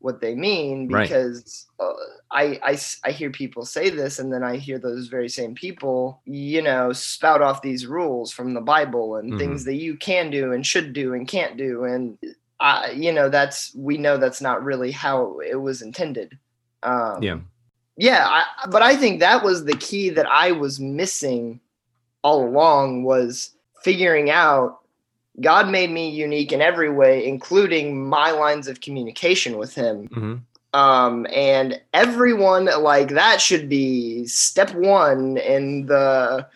what 0.00 0.20
they 0.20 0.34
mean 0.34 0.88
Right. 0.88 1.02
because 1.08 1.66
I, 2.32 2.58
I 3.04 3.10
hear 3.12 3.30
people 3.30 3.64
say 3.64 3.88
this 3.90 4.18
and 4.18 4.32
then 4.32 4.42
I 4.42 4.56
hear 4.56 4.78
those 4.78 5.06
very 5.06 5.28
same 5.28 5.54
people 5.54 6.20
you 6.24 6.60
know 6.62 6.92
spout 6.92 7.40
off 7.42 7.62
these 7.62 7.86
rules 7.86 8.32
from 8.32 8.52
the 8.54 8.60
Bible 8.60 9.16
and 9.16 9.32
Mhm. 9.32 9.38
things 9.38 9.64
that 9.64 9.76
you 9.76 9.96
can 9.96 10.30
do 10.30 10.52
and 10.52 10.66
should 10.66 10.92
do 10.92 11.14
and 11.14 11.28
can't 11.28 11.56
do 11.56 11.84
and 11.84 12.18
I 12.58 12.90
you 12.90 13.12
know 13.12 13.28
that's 13.28 13.72
we 13.76 13.96
know 13.96 14.16
that's 14.16 14.40
not 14.40 14.64
really 14.64 14.90
how 14.90 15.38
it 15.40 15.56
was 15.60 15.82
intended 15.82 16.36
um, 16.82 17.22
yeah. 17.22 17.38
yeah 17.96 18.26
I, 18.28 18.66
but 18.70 18.82
i 18.82 18.96
think 18.96 19.20
that 19.20 19.44
was 19.44 19.64
the 19.64 19.76
key 19.76 20.10
that 20.10 20.26
i 20.26 20.50
was 20.52 20.78
missing 20.80 21.60
all 22.22 22.44
along 22.46 23.04
was 23.04 23.52
figuring 23.84 24.30
out 24.30 24.80
god 25.40 25.70
made 25.70 25.90
me 25.90 26.10
unique 26.10 26.52
in 26.52 26.60
every 26.60 26.90
way 26.90 27.26
including 27.26 28.06
my 28.08 28.30
lines 28.30 28.68
of 28.68 28.80
communication 28.80 29.56
with 29.58 29.74
him. 29.74 30.08
Hmm 30.08 30.34
um 30.74 31.26
and 31.34 31.78
everyone 31.92 32.64
like 32.64 33.10
that 33.10 33.42
should 33.42 33.68
be 33.68 34.24
step 34.26 34.74
one 34.74 35.36
in 35.36 35.84
the 35.84 36.46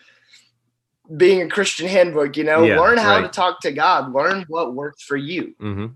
being 1.15 1.41
a 1.43 1.47
christian 1.47 1.87
handbook 1.87 2.35
you 2.35 2.43
know? 2.43 2.63
Yeah, 2.65 2.79
learn 2.79 2.97
how 2.97 3.19
to 3.21 3.27
talk 3.27 3.61
to 3.61 3.71
god. 3.71 4.13
Learn 4.13 4.43
what 4.47 4.73
works 4.73 5.03
for 5.03 5.17
you. 5.17 5.53
Hmm 5.59 5.87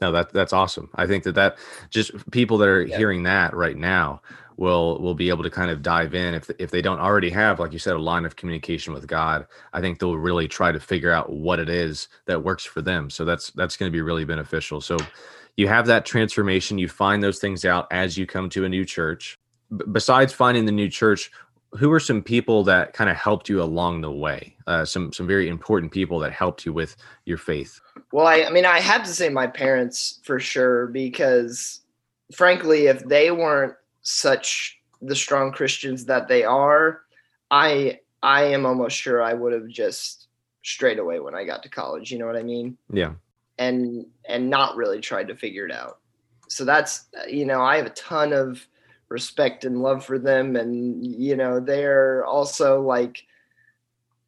No, 0.00 0.12
that 0.12 0.32
that's 0.32 0.52
awesome. 0.52 0.88
I 0.94 1.06
think 1.06 1.24
that 1.24 1.34
that 1.34 1.58
just 1.90 2.12
people 2.30 2.56
that 2.58 2.68
are 2.68 2.82
Yeah. 2.82 2.96
hearing 2.96 3.24
that 3.24 3.54
right 3.54 3.76
now 3.76 4.22
will 4.58 5.00
will 5.00 5.14
be 5.14 5.28
able 5.28 5.44
to 5.44 5.50
kind 5.50 5.70
of 5.70 5.82
dive 5.82 6.14
in 6.14 6.34
if 6.34 6.50
if 6.58 6.70
they 6.70 6.82
don't 6.82 6.98
already 6.98 7.30
have, 7.30 7.60
like 7.60 7.72
you 7.72 7.78
said, 7.78 7.94
a 7.94 7.98
line 7.98 8.24
of 8.24 8.36
communication 8.36 8.92
with 8.92 9.06
God. 9.06 9.46
I 9.72 9.80
think 9.80 9.98
they'll 9.98 10.16
really 10.16 10.48
try 10.48 10.72
to 10.72 10.80
figure 10.80 11.12
out 11.12 11.30
what 11.30 11.60
it 11.60 11.68
is 11.68 12.08
that 12.26 12.42
works 12.42 12.64
for 12.64 12.82
them. 12.82 13.08
So 13.08 13.24
that's 13.24 13.50
that's 13.52 13.76
going 13.76 13.90
to 13.90 13.96
be 13.96 14.02
really 14.02 14.24
beneficial. 14.24 14.80
So 14.80 14.98
you 15.56 15.68
have 15.68 15.86
that 15.86 16.04
transformation. 16.04 16.78
You 16.78 16.88
find 16.88 17.22
those 17.22 17.38
things 17.38 17.64
out 17.64 17.86
as 17.90 18.18
you 18.18 18.26
come 18.26 18.50
to 18.50 18.64
a 18.64 18.68
new 18.68 18.84
church. 18.84 19.36
B- 19.76 19.84
besides 19.92 20.32
finding 20.32 20.66
the 20.66 20.72
new 20.72 20.88
church, 20.88 21.30
who 21.72 21.92
are 21.92 22.00
some 22.00 22.22
people 22.22 22.64
that 22.64 22.92
kind 22.92 23.10
of 23.10 23.16
helped 23.16 23.48
you 23.48 23.62
along 23.62 24.00
the 24.00 24.10
way? 24.10 24.56
Uh, 24.66 24.84
some 24.84 25.12
some 25.12 25.26
very 25.26 25.48
important 25.48 25.92
people 25.92 26.18
that 26.18 26.32
helped 26.32 26.66
you 26.66 26.72
with 26.72 26.96
your 27.26 27.38
faith. 27.38 27.80
Well, 28.12 28.26
I, 28.26 28.42
I 28.42 28.50
mean, 28.50 28.64
I 28.64 28.80
have 28.80 29.04
to 29.04 29.10
say 29.10 29.28
my 29.28 29.46
parents 29.46 30.18
for 30.24 30.40
sure 30.40 30.88
because, 30.88 31.80
frankly, 32.34 32.86
if 32.86 33.04
they 33.04 33.30
weren't 33.30 33.74
such 34.02 34.80
the 35.02 35.14
strong 35.14 35.52
Christians 35.52 36.04
that 36.06 36.28
they 36.28 36.44
are, 36.44 37.02
I 37.50 38.00
I 38.22 38.44
am 38.44 38.66
almost 38.66 38.96
sure 38.96 39.22
I 39.22 39.34
would 39.34 39.52
have 39.52 39.68
just 39.68 40.28
straight 40.62 40.98
away 40.98 41.20
when 41.20 41.34
I 41.34 41.44
got 41.44 41.62
to 41.62 41.68
college. 41.68 42.10
You 42.10 42.18
know 42.18 42.26
what 42.26 42.36
I 42.36 42.42
mean? 42.42 42.76
Yeah. 42.92 43.12
And 43.58 44.06
and 44.28 44.50
not 44.50 44.76
really 44.76 45.00
tried 45.00 45.28
to 45.28 45.36
figure 45.36 45.66
it 45.66 45.72
out. 45.72 45.98
So 46.48 46.64
that's 46.64 47.06
you 47.28 47.44
know 47.44 47.62
I 47.62 47.76
have 47.76 47.86
a 47.86 47.90
ton 47.90 48.32
of 48.32 48.66
respect 49.08 49.64
and 49.64 49.82
love 49.82 50.04
for 50.04 50.18
them, 50.18 50.56
and 50.56 51.04
you 51.04 51.36
know 51.36 51.60
they're 51.60 52.24
also 52.24 52.80
like 52.82 53.24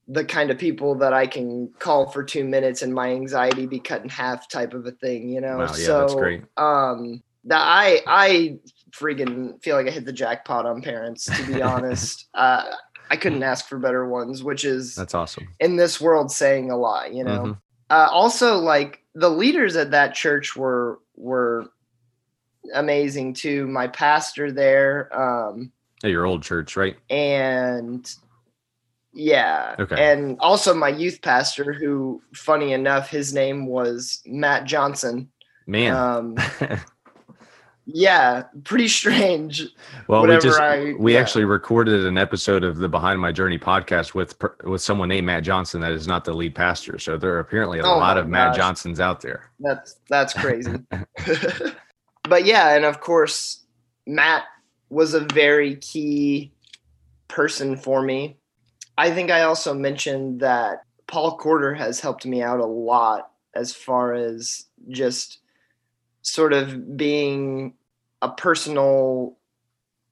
the 0.09 0.25
kind 0.25 0.51
of 0.51 0.59
people 0.59 0.97
that 0.97 1.13
I 1.13 1.27
can 1.27 1.69
call 1.79 2.11
for 2.11 2.25
two 2.25 2.45
minutes 2.45 2.83
and 2.83 2.93
my 2.93 3.11
anxiety 3.11 3.67
be 3.67 3.79
cut 3.79 4.03
in 4.03 4.09
half 4.09 4.49
type 4.49 4.75
of 4.75 4.85
a 4.87 4.91
thing, 4.91 5.29
you 5.29 5.41
know. 5.41 5.59
Wow, 5.59 5.67
yeah, 5.67 5.73
so 5.73 6.01
that's 6.01 6.15
great. 6.15 6.43
um 6.57 7.23
that 7.45 7.61
I 7.61 8.01
I 8.07 8.59
freaking 8.93 9.63
feel 9.63 9.77
like 9.77 9.87
I 9.87 9.91
hit 9.91 10.05
the 10.05 10.13
jackpot 10.13 10.67
on 10.67 10.83
parents, 10.83 11.25
to 11.25 11.43
be 11.47 11.61
honest. 11.73 12.29
Uh 12.35 12.65
I 13.11 13.17
couldn't 13.17 13.43
ask 13.43 13.67
for 13.69 13.79
better 13.79 14.07
ones, 14.09 14.43
which 14.45 14.65
is 14.65 14.95
That's 14.95 15.15
awesome. 15.15 15.49
in 15.59 15.77
this 15.77 16.01
world 16.01 16.31
saying 16.31 16.71
a 16.71 16.77
lot, 16.77 17.13
you 17.13 17.25
know. 17.25 17.43
Mhm. 17.45 17.59
Uh 17.91 18.09
also 18.11 18.59
like 18.59 19.03
the 19.15 19.31
leaders 19.31 19.75
at 19.77 19.91
that 19.91 20.15
church 20.15 20.55
were 20.57 21.01
were 21.17 21.67
amazing 22.75 23.35
too. 23.35 23.67
My 23.67 23.89
pastor 23.89 24.53
there, 24.53 25.09
um 25.19 25.73
At 26.05 26.11
your 26.11 26.25
old 26.27 26.43
church, 26.43 26.77
right? 26.77 26.97
and 27.11 28.09
yeah 29.13 29.75
Okay. 29.81 29.97
and 30.13 30.37
also 30.39 30.73
my 30.73 30.89
youth 30.89 31.21
pastor 31.21 31.73
who 31.73 32.23
funny 32.33 32.73
enough 32.73 33.11
his 33.11 33.35
name 33.35 33.67
was 33.67 34.23
matt 34.25 34.67
johnson 34.67 35.29
Man. 35.67 35.97
um 35.97 36.37
yeah, 37.95 38.45
pretty 38.65 38.89
strange. 38.89 39.67
Well, 40.09 40.27
we 40.27 40.39
just 40.39 40.61
I, 40.61 40.95
we 40.99 41.15
yeah. 41.15 41.21
actually 41.21 41.45
recorded 41.45 42.07
an 42.07 42.19
episode 42.19 42.65
of 42.65 42.79
the 42.79 42.89
Behind 42.89 43.21
My 43.21 43.33
Journey 43.33 43.59
podcast 43.59 44.15
with 44.15 44.37
with 44.65 44.83
someone 44.83 45.09
named 45.09 45.27
Matt 45.27 45.43
Johnson 45.43 45.81
that 45.81 45.93
is 45.93 46.07
not 46.07 46.25
the 46.25 46.33
lead 46.33 46.55
pastor. 46.55 46.99
So 46.99 47.17
there 47.17 47.33
are 47.35 47.41
apparently 47.41 47.79
a 47.79 47.85
oh 47.85 47.99
lot 47.99 48.19
of 48.19 48.27
gosh. 48.27 48.31
Matt 48.31 48.57
Johnsons 48.57 49.01
out 49.01 49.21
there. 49.21 49.51
That's 49.61 49.97
that's 50.09 50.33
crazy. 50.33 50.75
but 52.25 52.45
yeah, 52.45 52.75
and 52.75 52.85
of 52.85 53.01
course, 53.01 53.65
Matt 54.07 54.45
was 54.89 55.15
a 55.15 55.21
very 55.21 55.77
key 55.77 56.53
person 57.29 57.77
for 57.77 58.03
me. 58.03 58.37
I 58.99 59.11
think 59.11 59.31
I 59.31 59.43
also 59.43 59.73
mentioned 59.73 60.41
that 60.41 60.83
Paul 61.07 61.39
Corder 61.39 61.75
has 61.75 62.01
helped 62.01 62.27
me 62.27 62.43
out 62.43 62.61
a 62.61 62.67
lot 62.67 63.31
as 63.55 63.73
far 63.73 64.15
as 64.15 64.67
just 64.89 65.39
sort 66.23 66.53
of 66.53 66.97
being 66.97 67.75
a 68.23 68.29
personal 68.29 69.37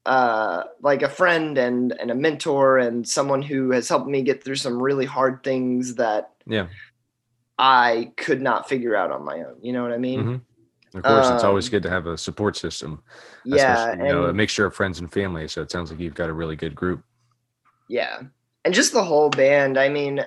uh, 0.06 0.64
like 0.80 1.02
a 1.02 1.08
friend 1.08 1.58
and 1.58 1.92
and 2.00 2.10
a 2.10 2.14
mentor 2.14 2.78
and 2.78 3.06
someone 3.06 3.42
who 3.42 3.70
has 3.70 3.88
helped 3.88 4.08
me 4.08 4.22
get 4.22 4.42
through 4.42 4.56
some 4.56 4.82
really 4.82 5.04
hard 5.04 5.42
things 5.42 5.96
that 5.96 6.30
yeah 6.46 6.68
I 7.58 8.12
could 8.16 8.40
not 8.40 8.68
figure 8.68 8.94
out 8.94 9.10
on 9.10 9.24
my 9.24 9.38
own. 9.38 9.56
You 9.60 9.72
know 9.72 9.82
what 9.82 9.92
I 9.92 9.98
mean? 9.98 10.20
Mm-hmm. 10.20 10.98
Of 10.98 11.02
course, 11.02 11.26
um, 11.26 11.34
it's 11.34 11.44
always 11.44 11.66
um, 11.66 11.70
good 11.72 11.82
to 11.82 11.90
have 11.90 12.06
a 12.06 12.16
support 12.16 12.56
system. 12.56 13.02
Yeah, 13.44 13.92
you 13.92 14.04
know, 14.04 14.24
a 14.24 14.32
mixture 14.32 14.64
of 14.64 14.74
friends 14.74 15.00
and 15.00 15.12
family. 15.12 15.46
So 15.48 15.60
it 15.60 15.70
sounds 15.70 15.90
like 15.90 16.00
you've 16.00 16.14
got 16.14 16.30
a 16.30 16.32
really 16.32 16.56
good 16.56 16.74
group. 16.74 17.02
Yeah, 17.88 18.22
and 18.64 18.72
just 18.72 18.92
the 18.92 19.04
whole 19.04 19.28
band. 19.28 19.78
I 19.78 19.90
mean, 19.90 20.24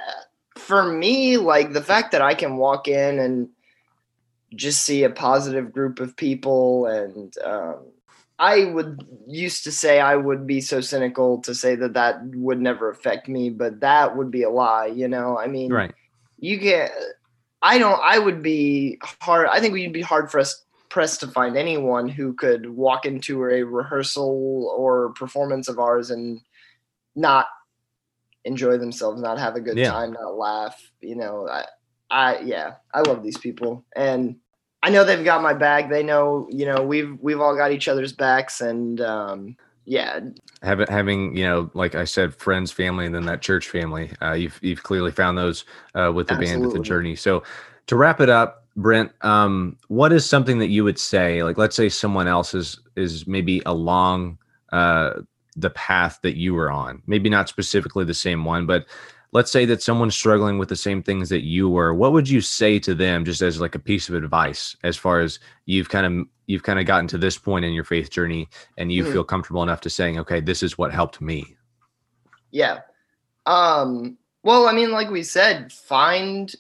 for 0.57 0.83
me, 0.83 1.37
like 1.37 1.73
the 1.73 1.81
fact 1.81 2.11
that 2.11 2.21
I 2.21 2.35
can 2.35 2.57
walk 2.57 2.87
in 2.87 3.17
and 3.17 3.49
just 4.55 4.85
see 4.85 5.03
a 5.03 5.09
positive 5.09 5.71
group 5.71 5.99
of 5.99 6.15
people 6.15 6.85
and 6.85 7.37
um, 7.43 7.85
i 8.39 8.65
would 8.65 9.05
used 9.27 9.63
to 9.63 9.71
say 9.71 9.99
i 9.99 10.15
would 10.15 10.45
be 10.45 10.59
so 10.59 10.81
cynical 10.81 11.41
to 11.41 11.55
say 11.55 11.75
that 11.75 11.93
that 11.93 12.21
would 12.35 12.59
never 12.59 12.89
affect 12.89 13.27
me 13.27 13.49
but 13.49 13.79
that 13.79 14.15
would 14.15 14.31
be 14.31 14.43
a 14.43 14.49
lie 14.49 14.87
you 14.87 15.07
know? 15.07 15.37
I 15.37 15.47
mean 15.47 15.71
right. 15.71 15.93
you 16.37 16.57
get 16.57 16.91
i 17.61 17.77
don't 17.77 18.01
i 18.03 18.19
would 18.19 18.41
be 18.41 18.99
hard 19.21 19.47
i 19.47 19.59
think 19.59 19.73
we'd 19.73 19.93
be 19.93 20.01
hard 20.01 20.29
for 20.29 20.39
us 20.39 20.65
pressed 20.89 21.21
to 21.21 21.27
find 21.27 21.55
anyone 21.55 22.09
who 22.09 22.33
could 22.33 22.69
walk 22.69 23.05
into 23.05 23.45
a 23.45 23.63
rehearsal 23.63 24.73
or 24.77 25.13
performance 25.13 25.69
of 25.69 25.79
ours 25.79 26.11
and 26.11 26.41
not 27.15 27.47
enjoy 28.43 28.77
themselves 28.77 29.21
not 29.21 29.39
have 29.39 29.55
a 29.55 29.61
good 29.61 29.77
yeah. 29.77 29.91
time 29.91 30.11
not 30.11 30.35
laugh 30.35 30.91
you 30.99 31.15
know? 31.15 31.47
I, 31.47 31.65
I 32.11 32.39
yeah, 32.39 32.73
I 32.93 33.01
love 33.01 33.23
these 33.23 33.37
people, 33.37 33.85
and 33.95 34.35
I 34.83 34.89
know 34.89 35.03
they've 35.03 35.23
got 35.23 35.41
my 35.41 35.53
back. 35.53 35.89
They 35.89 36.03
know, 36.03 36.47
you 36.51 36.65
know, 36.65 36.83
we've 36.83 37.17
we've 37.21 37.39
all 37.39 37.55
got 37.55 37.71
each 37.71 37.87
other's 37.87 38.13
backs, 38.13 38.61
and 38.61 38.99
um, 38.99 39.55
yeah. 39.85 40.19
Having 40.61 40.87
having 40.87 41.37
you 41.37 41.45
know, 41.45 41.71
like 41.73 41.95
I 41.95 42.03
said, 42.03 42.35
friends, 42.35 42.71
family, 42.71 43.05
and 43.05 43.15
then 43.15 43.25
that 43.25 43.41
church 43.41 43.69
family. 43.69 44.11
Uh, 44.21 44.33
you've 44.33 44.59
you've 44.61 44.83
clearly 44.83 45.11
found 45.11 45.37
those 45.37 45.65
uh, 45.95 46.11
with 46.13 46.27
the 46.27 46.33
Absolutely. 46.33 46.45
band, 46.45 46.65
with 46.65 46.73
the 46.73 46.83
journey. 46.83 47.15
So 47.15 47.43
to 47.87 47.95
wrap 47.95 48.19
it 48.19 48.29
up, 48.29 48.65
Brent, 48.75 49.11
um, 49.21 49.77
what 49.87 50.11
is 50.11 50.25
something 50.25 50.59
that 50.59 50.67
you 50.67 50.83
would 50.83 50.99
say? 50.99 51.43
Like, 51.43 51.57
let's 51.57 51.75
say 51.75 51.89
someone 51.89 52.27
else 52.27 52.53
is 52.53 52.79
is 52.95 53.25
maybe 53.25 53.61
along 53.65 54.37
uh, 54.71 55.21
the 55.55 55.69
path 55.71 56.19
that 56.23 56.37
you 56.37 56.53
were 56.53 56.71
on, 56.71 57.01
maybe 57.07 57.29
not 57.29 57.49
specifically 57.49 58.05
the 58.05 58.13
same 58.13 58.45
one, 58.45 58.65
but 58.65 58.85
let's 59.33 59.51
say 59.51 59.65
that 59.65 59.81
someone's 59.81 60.15
struggling 60.15 60.57
with 60.57 60.69
the 60.69 60.75
same 60.75 61.01
things 61.01 61.29
that 61.29 61.43
you 61.43 61.69
were 61.69 61.93
what 61.93 62.13
would 62.13 62.27
you 62.27 62.41
say 62.41 62.79
to 62.79 62.93
them 62.93 63.25
just 63.25 63.41
as 63.41 63.61
like 63.61 63.75
a 63.75 63.79
piece 63.79 64.09
of 64.09 64.15
advice 64.15 64.75
as 64.83 64.97
far 64.97 65.19
as 65.19 65.39
you've 65.65 65.89
kind 65.89 66.05
of 66.05 66.27
you've 66.47 66.63
kind 66.63 66.79
of 66.79 66.85
gotten 66.85 67.07
to 67.07 67.17
this 67.17 67.37
point 67.37 67.63
in 67.63 67.73
your 67.73 67.83
faith 67.83 68.09
journey 68.09 68.47
and 68.77 68.91
you 68.91 69.03
mm-hmm. 69.03 69.13
feel 69.13 69.23
comfortable 69.23 69.63
enough 69.63 69.81
to 69.81 69.89
saying 69.89 70.19
okay 70.19 70.39
this 70.39 70.61
is 70.61 70.77
what 70.77 70.91
helped 70.91 71.21
me 71.21 71.55
yeah. 72.51 72.79
Um 73.45 74.17
well 74.43 74.67
i 74.67 74.73
mean 74.73 74.91
like 74.91 75.09
we 75.09 75.23
said 75.23 75.71
find 75.71 76.53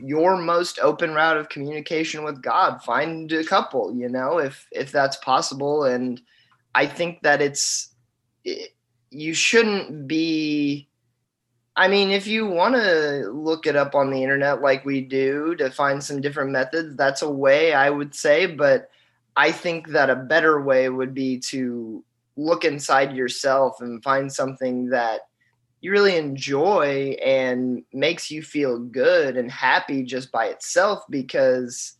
your 0.00 0.36
most 0.36 0.80
open 0.80 1.14
route 1.14 1.36
of 1.36 1.48
communication 1.48 2.24
with 2.24 2.42
god. 2.42 2.82
Find 2.82 3.30
a 3.32 3.44
couple 3.44 3.94
you 3.94 4.08
know 4.08 4.38
if 4.38 4.66
if 4.70 4.92
that's 4.92 5.16
possible. 5.18 5.84
And 5.84 6.20
i 6.74 6.86
think 6.86 7.22
that 7.22 7.40
it's 7.40 7.94
it, 8.44 8.70
you 9.10 9.34
shouldn't 9.34 10.06
be 10.06 10.88
I 11.76 11.88
mean, 11.88 12.10
if 12.10 12.26
you 12.26 12.46
want 12.46 12.76
to 12.76 13.28
look 13.32 13.66
it 13.66 13.74
up 13.74 13.94
on 13.94 14.10
the 14.10 14.22
internet 14.22 14.62
like 14.62 14.84
we 14.84 15.00
do 15.00 15.56
to 15.56 15.70
find 15.70 16.02
some 16.02 16.20
different 16.20 16.52
methods, 16.52 16.94
that's 16.96 17.22
a 17.22 17.30
way 17.30 17.72
I 17.74 17.90
would 17.90 18.14
say. 18.14 18.46
But 18.46 18.88
I 19.36 19.50
think 19.50 19.88
that 19.88 20.10
a 20.10 20.16
better 20.16 20.60
way 20.60 20.88
would 20.88 21.14
be 21.14 21.38
to 21.50 22.04
look 22.36 22.64
inside 22.64 23.16
yourself 23.16 23.80
and 23.80 24.02
find 24.02 24.32
something 24.32 24.90
that 24.90 25.22
you 25.80 25.90
really 25.90 26.16
enjoy 26.16 27.16
and 27.22 27.82
makes 27.92 28.30
you 28.30 28.42
feel 28.42 28.78
good 28.78 29.36
and 29.36 29.50
happy 29.50 30.02
just 30.02 30.32
by 30.32 30.46
itself 30.46 31.02
because 31.10 31.96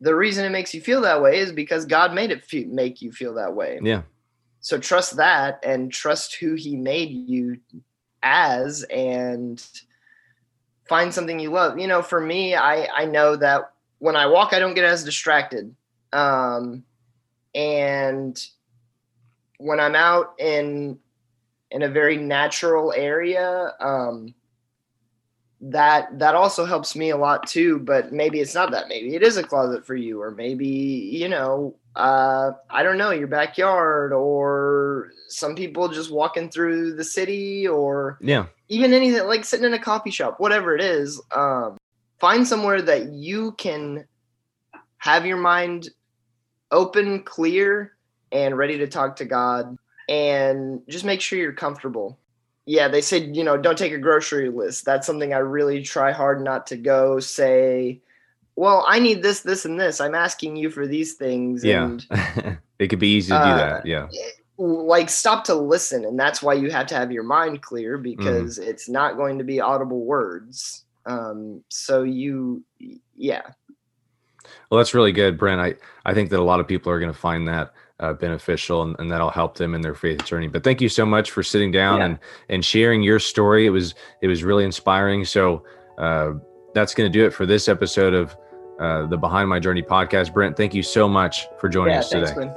the 0.00 0.14
reason 0.14 0.44
it 0.44 0.50
makes 0.50 0.74
you 0.74 0.80
feel 0.80 1.02
that 1.02 1.22
way 1.22 1.38
is 1.38 1.52
because 1.52 1.84
God 1.84 2.14
made 2.14 2.32
it 2.32 2.44
fe- 2.44 2.64
make 2.64 3.00
you 3.00 3.12
feel 3.12 3.34
that 3.34 3.54
way. 3.54 3.78
Yeah. 3.80 4.02
So 4.60 4.78
trust 4.78 5.16
that 5.16 5.60
and 5.64 5.92
trust 5.92 6.36
who 6.36 6.54
he 6.54 6.76
made 6.76 7.10
you 7.10 7.58
as 8.22 8.84
and 8.84 9.64
find 10.88 11.12
something 11.12 11.38
you 11.38 11.50
love. 11.50 11.78
You 11.78 11.86
know, 11.86 12.02
for 12.02 12.20
me, 12.20 12.54
I 12.54 12.86
I 12.86 13.04
know 13.04 13.36
that 13.36 13.72
when 13.98 14.16
I 14.16 14.26
walk, 14.26 14.52
I 14.52 14.58
don't 14.58 14.74
get 14.74 14.84
as 14.84 15.04
distracted. 15.04 15.74
Um, 16.12 16.84
and 17.54 18.44
when 19.58 19.80
I'm 19.80 19.94
out 19.94 20.34
in 20.38 20.98
in 21.70 21.82
a 21.82 21.88
very 21.88 22.16
natural 22.16 22.92
area, 22.92 23.72
um, 23.80 24.34
that 25.62 26.18
that 26.18 26.34
also 26.34 26.64
helps 26.64 26.94
me 26.96 27.10
a 27.10 27.16
lot 27.16 27.46
too. 27.46 27.78
But 27.78 28.12
maybe 28.12 28.40
it's 28.40 28.54
not 28.54 28.70
that. 28.72 28.88
Maybe 28.88 29.14
it 29.14 29.22
is 29.22 29.36
a 29.36 29.42
closet 29.42 29.86
for 29.86 29.94
you, 29.94 30.20
or 30.20 30.30
maybe 30.30 30.66
you 30.66 31.28
know 31.28 31.76
uh, 31.94 32.52
I 32.70 32.82
don't 32.82 32.96
know, 32.96 33.10
your 33.10 33.28
backyard, 33.28 34.12
or 34.12 35.10
some 35.28 35.54
people 35.54 35.88
just 35.88 36.10
walking 36.10 36.50
through 36.50 36.94
the 36.94 37.04
city, 37.04 37.68
or 37.68 38.18
yeah, 38.20 38.46
even 38.68 38.94
anything 38.94 39.26
like 39.26 39.44
sitting 39.44 39.66
in 39.66 39.74
a 39.74 39.78
coffee 39.78 40.10
shop, 40.10 40.40
whatever 40.40 40.74
it 40.74 40.80
is. 40.80 41.20
Um, 41.34 41.76
find 42.18 42.46
somewhere 42.46 42.80
that 42.82 43.10
you 43.10 43.52
can 43.52 44.06
have 44.98 45.26
your 45.26 45.36
mind 45.36 45.90
open, 46.70 47.22
clear, 47.24 47.92
and 48.30 48.56
ready 48.56 48.78
to 48.78 48.86
talk 48.86 49.16
to 49.16 49.26
God, 49.26 49.76
and 50.08 50.80
just 50.88 51.04
make 51.04 51.20
sure 51.20 51.38
you're 51.38 51.52
comfortable. 51.52 52.18
Yeah, 52.64 52.88
they 52.88 53.00
said, 53.00 53.34
you 53.36 53.42
know, 53.42 53.56
don't 53.56 53.76
take 53.76 53.92
a 53.92 53.98
grocery 53.98 54.48
list. 54.48 54.84
That's 54.84 55.06
something 55.06 55.34
I 55.34 55.38
really 55.38 55.82
try 55.82 56.12
hard 56.12 56.44
not 56.44 56.66
to 56.68 56.76
go 56.76 57.18
say 57.18 58.00
well, 58.56 58.84
I 58.86 58.98
need 58.98 59.22
this, 59.22 59.40
this, 59.40 59.64
and 59.64 59.80
this. 59.80 60.00
I'm 60.00 60.14
asking 60.14 60.56
you 60.56 60.70
for 60.70 60.86
these 60.86 61.14
things. 61.14 61.64
Yeah. 61.64 61.84
And, 61.84 62.58
it 62.78 62.88
could 62.88 62.98
be 62.98 63.14
easy 63.14 63.30
to 63.30 63.36
uh, 63.36 63.50
do 63.50 63.56
that. 63.56 63.86
Yeah. 63.86 64.08
Like 64.58 65.08
stop 65.08 65.44
to 65.44 65.54
listen. 65.54 66.04
And 66.04 66.18
that's 66.18 66.42
why 66.42 66.54
you 66.54 66.70
have 66.70 66.86
to 66.88 66.94
have 66.94 67.10
your 67.10 67.22
mind 67.22 67.62
clear 67.62 67.96
mm-hmm. 67.96 68.02
because 68.02 68.58
mm. 68.58 68.66
it's 68.66 68.88
not 68.88 69.16
going 69.16 69.38
to 69.38 69.44
be 69.44 69.60
audible 69.60 70.04
words. 70.04 70.84
Um, 71.06 71.64
so 71.68 72.02
you, 72.02 72.62
yeah. 73.16 73.42
Well, 74.70 74.78
that's 74.78 74.94
really 74.94 75.12
good, 75.12 75.38
Brent. 75.38 75.60
I, 75.60 75.74
I 76.08 76.14
think 76.14 76.30
that 76.30 76.40
a 76.40 76.44
lot 76.44 76.60
of 76.60 76.68
people 76.68 76.92
are 76.92 77.00
going 77.00 77.12
to 77.12 77.18
find 77.18 77.48
that 77.48 77.72
uh, 78.00 78.12
beneficial 78.12 78.82
and, 78.82 78.96
and, 78.98 79.10
that'll 79.10 79.30
help 79.30 79.56
them 79.56 79.74
in 79.74 79.80
their 79.80 79.94
faith 79.94 80.24
journey. 80.24 80.48
But 80.48 80.64
thank 80.64 80.80
you 80.80 80.88
so 80.88 81.06
much 81.06 81.30
for 81.30 81.42
sitting 81.42 81.70
down 81.70 81.98
yeah. 81.98 82.04
and, 82.06 82.18
and 82.48 82.64
sharing 82.64 83.02
your 83.02 83.18
story. 83.18 83.66
It 83.66 83.70
was, 83.70 83.94
it 84.20 84.26
was 84.26 84.42
really 84.42 84.64
inspiring. 84.64 85.24
So, 85.24 85.64
uh, 85.98 86.32
that's 86.74 86.94
going 86.94 87.10
to 87.10 87.18
do 87.18 87.24
it 87.24 87.30
for 87.32 87.46
this 87.46 87.68
episode 87.68 88.14
of 88.14 88.36
uh, 88.80 89.06
the 89.06 89.16
Behind 89.16 89.48
My 89.48 89.58
Journey 89.58 89.82
podcast. 89.82 90.32
Brent, 90.32 90.56
thank 90.56 90.74
you 90.74 90.82
so 90.82 91.08
much 91.08 91.46
for 91.58 91.68
joining 91.68 91.94
yeah, 91.94 92.00
us 92.00 92.10
thanks, 92.10 92.30
today. 92.32 92.52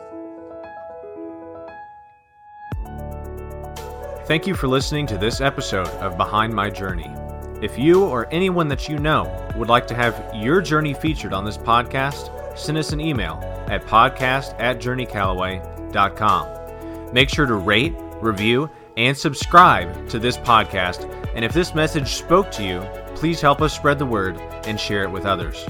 Thank 4.26 4.48
you 4.48 4.56
for 4.56 4.68
listening 4.68 5.06
to 5.08 5.18
this 5.18 5.40
episode 5.40 5.88
of 5.88 6.18
Behind 6.18 6.52
My 6.54 6.70
Journey. 6.70 7.14
If 7.62 7.78
you 7.78 8.04
or 8.04 8.28
anyone 8.32 8.68
that 8.70 8.90
you 8.90 8.98
know 8.98 9.32
would 9.56 9.70
like 9.70 9.86
to 9.88 9.96
have 9.96 10.32
your 10.34 10.62
journey 10.62 10.94
featured 10.94 11.32
on 11.32 11.46
this 11.46 11.58
podcast, 11.58 12.35
send 12.56 12.78
us 12.78 12.92
an 12.92 13.02
email 13.02 13.40
at 13.68 13.86
podcast 13.86 14.56
at 14.60 14.80
journeycallaway.com. 14.80 17.14
Make 17.14 17.30
sure 17.30 17.46
to 17.46 17.56
rate, 17.56 17.94
review, 18.22 18.70
and 18.98 19.18
subscribe 19.18 20.10
to 20.10 20.20
this 20.20 20.36
podcast. 20.38 21.10
And 21.36 21.46
if 21.46 21.54
this 21.54 21.76
message 21.76 22.14
spoke 22.14 22.52
to 22.52 22.64
you, 22.64 22.80
please 23.16 23.42
help 23.42 23.62
us 23.62 23.74
spread 23.74 24.00
the 24.00 24.06
word 24.06 24.38
and 24.66 24.80
share 24.80 25.04
it 25.04 25.12
with 25.12 25.26
others. 25.26 25.66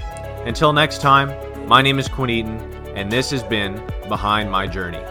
Until 0.46 0.74
next 0.74 1.02
time, 1.02 1.34
my 1.68 1.82
name 1.82 1.98
is 2.00 2.08
Quinn 2.08 2.30
Eaton, 2.30 2.60
and 2.96 3.12
this 3.12 3.32
has 3.32 3.44
been 3.44 3.82
Behind 4.08 4.52
My 4.52 4.68
Journey. 4.68 5.04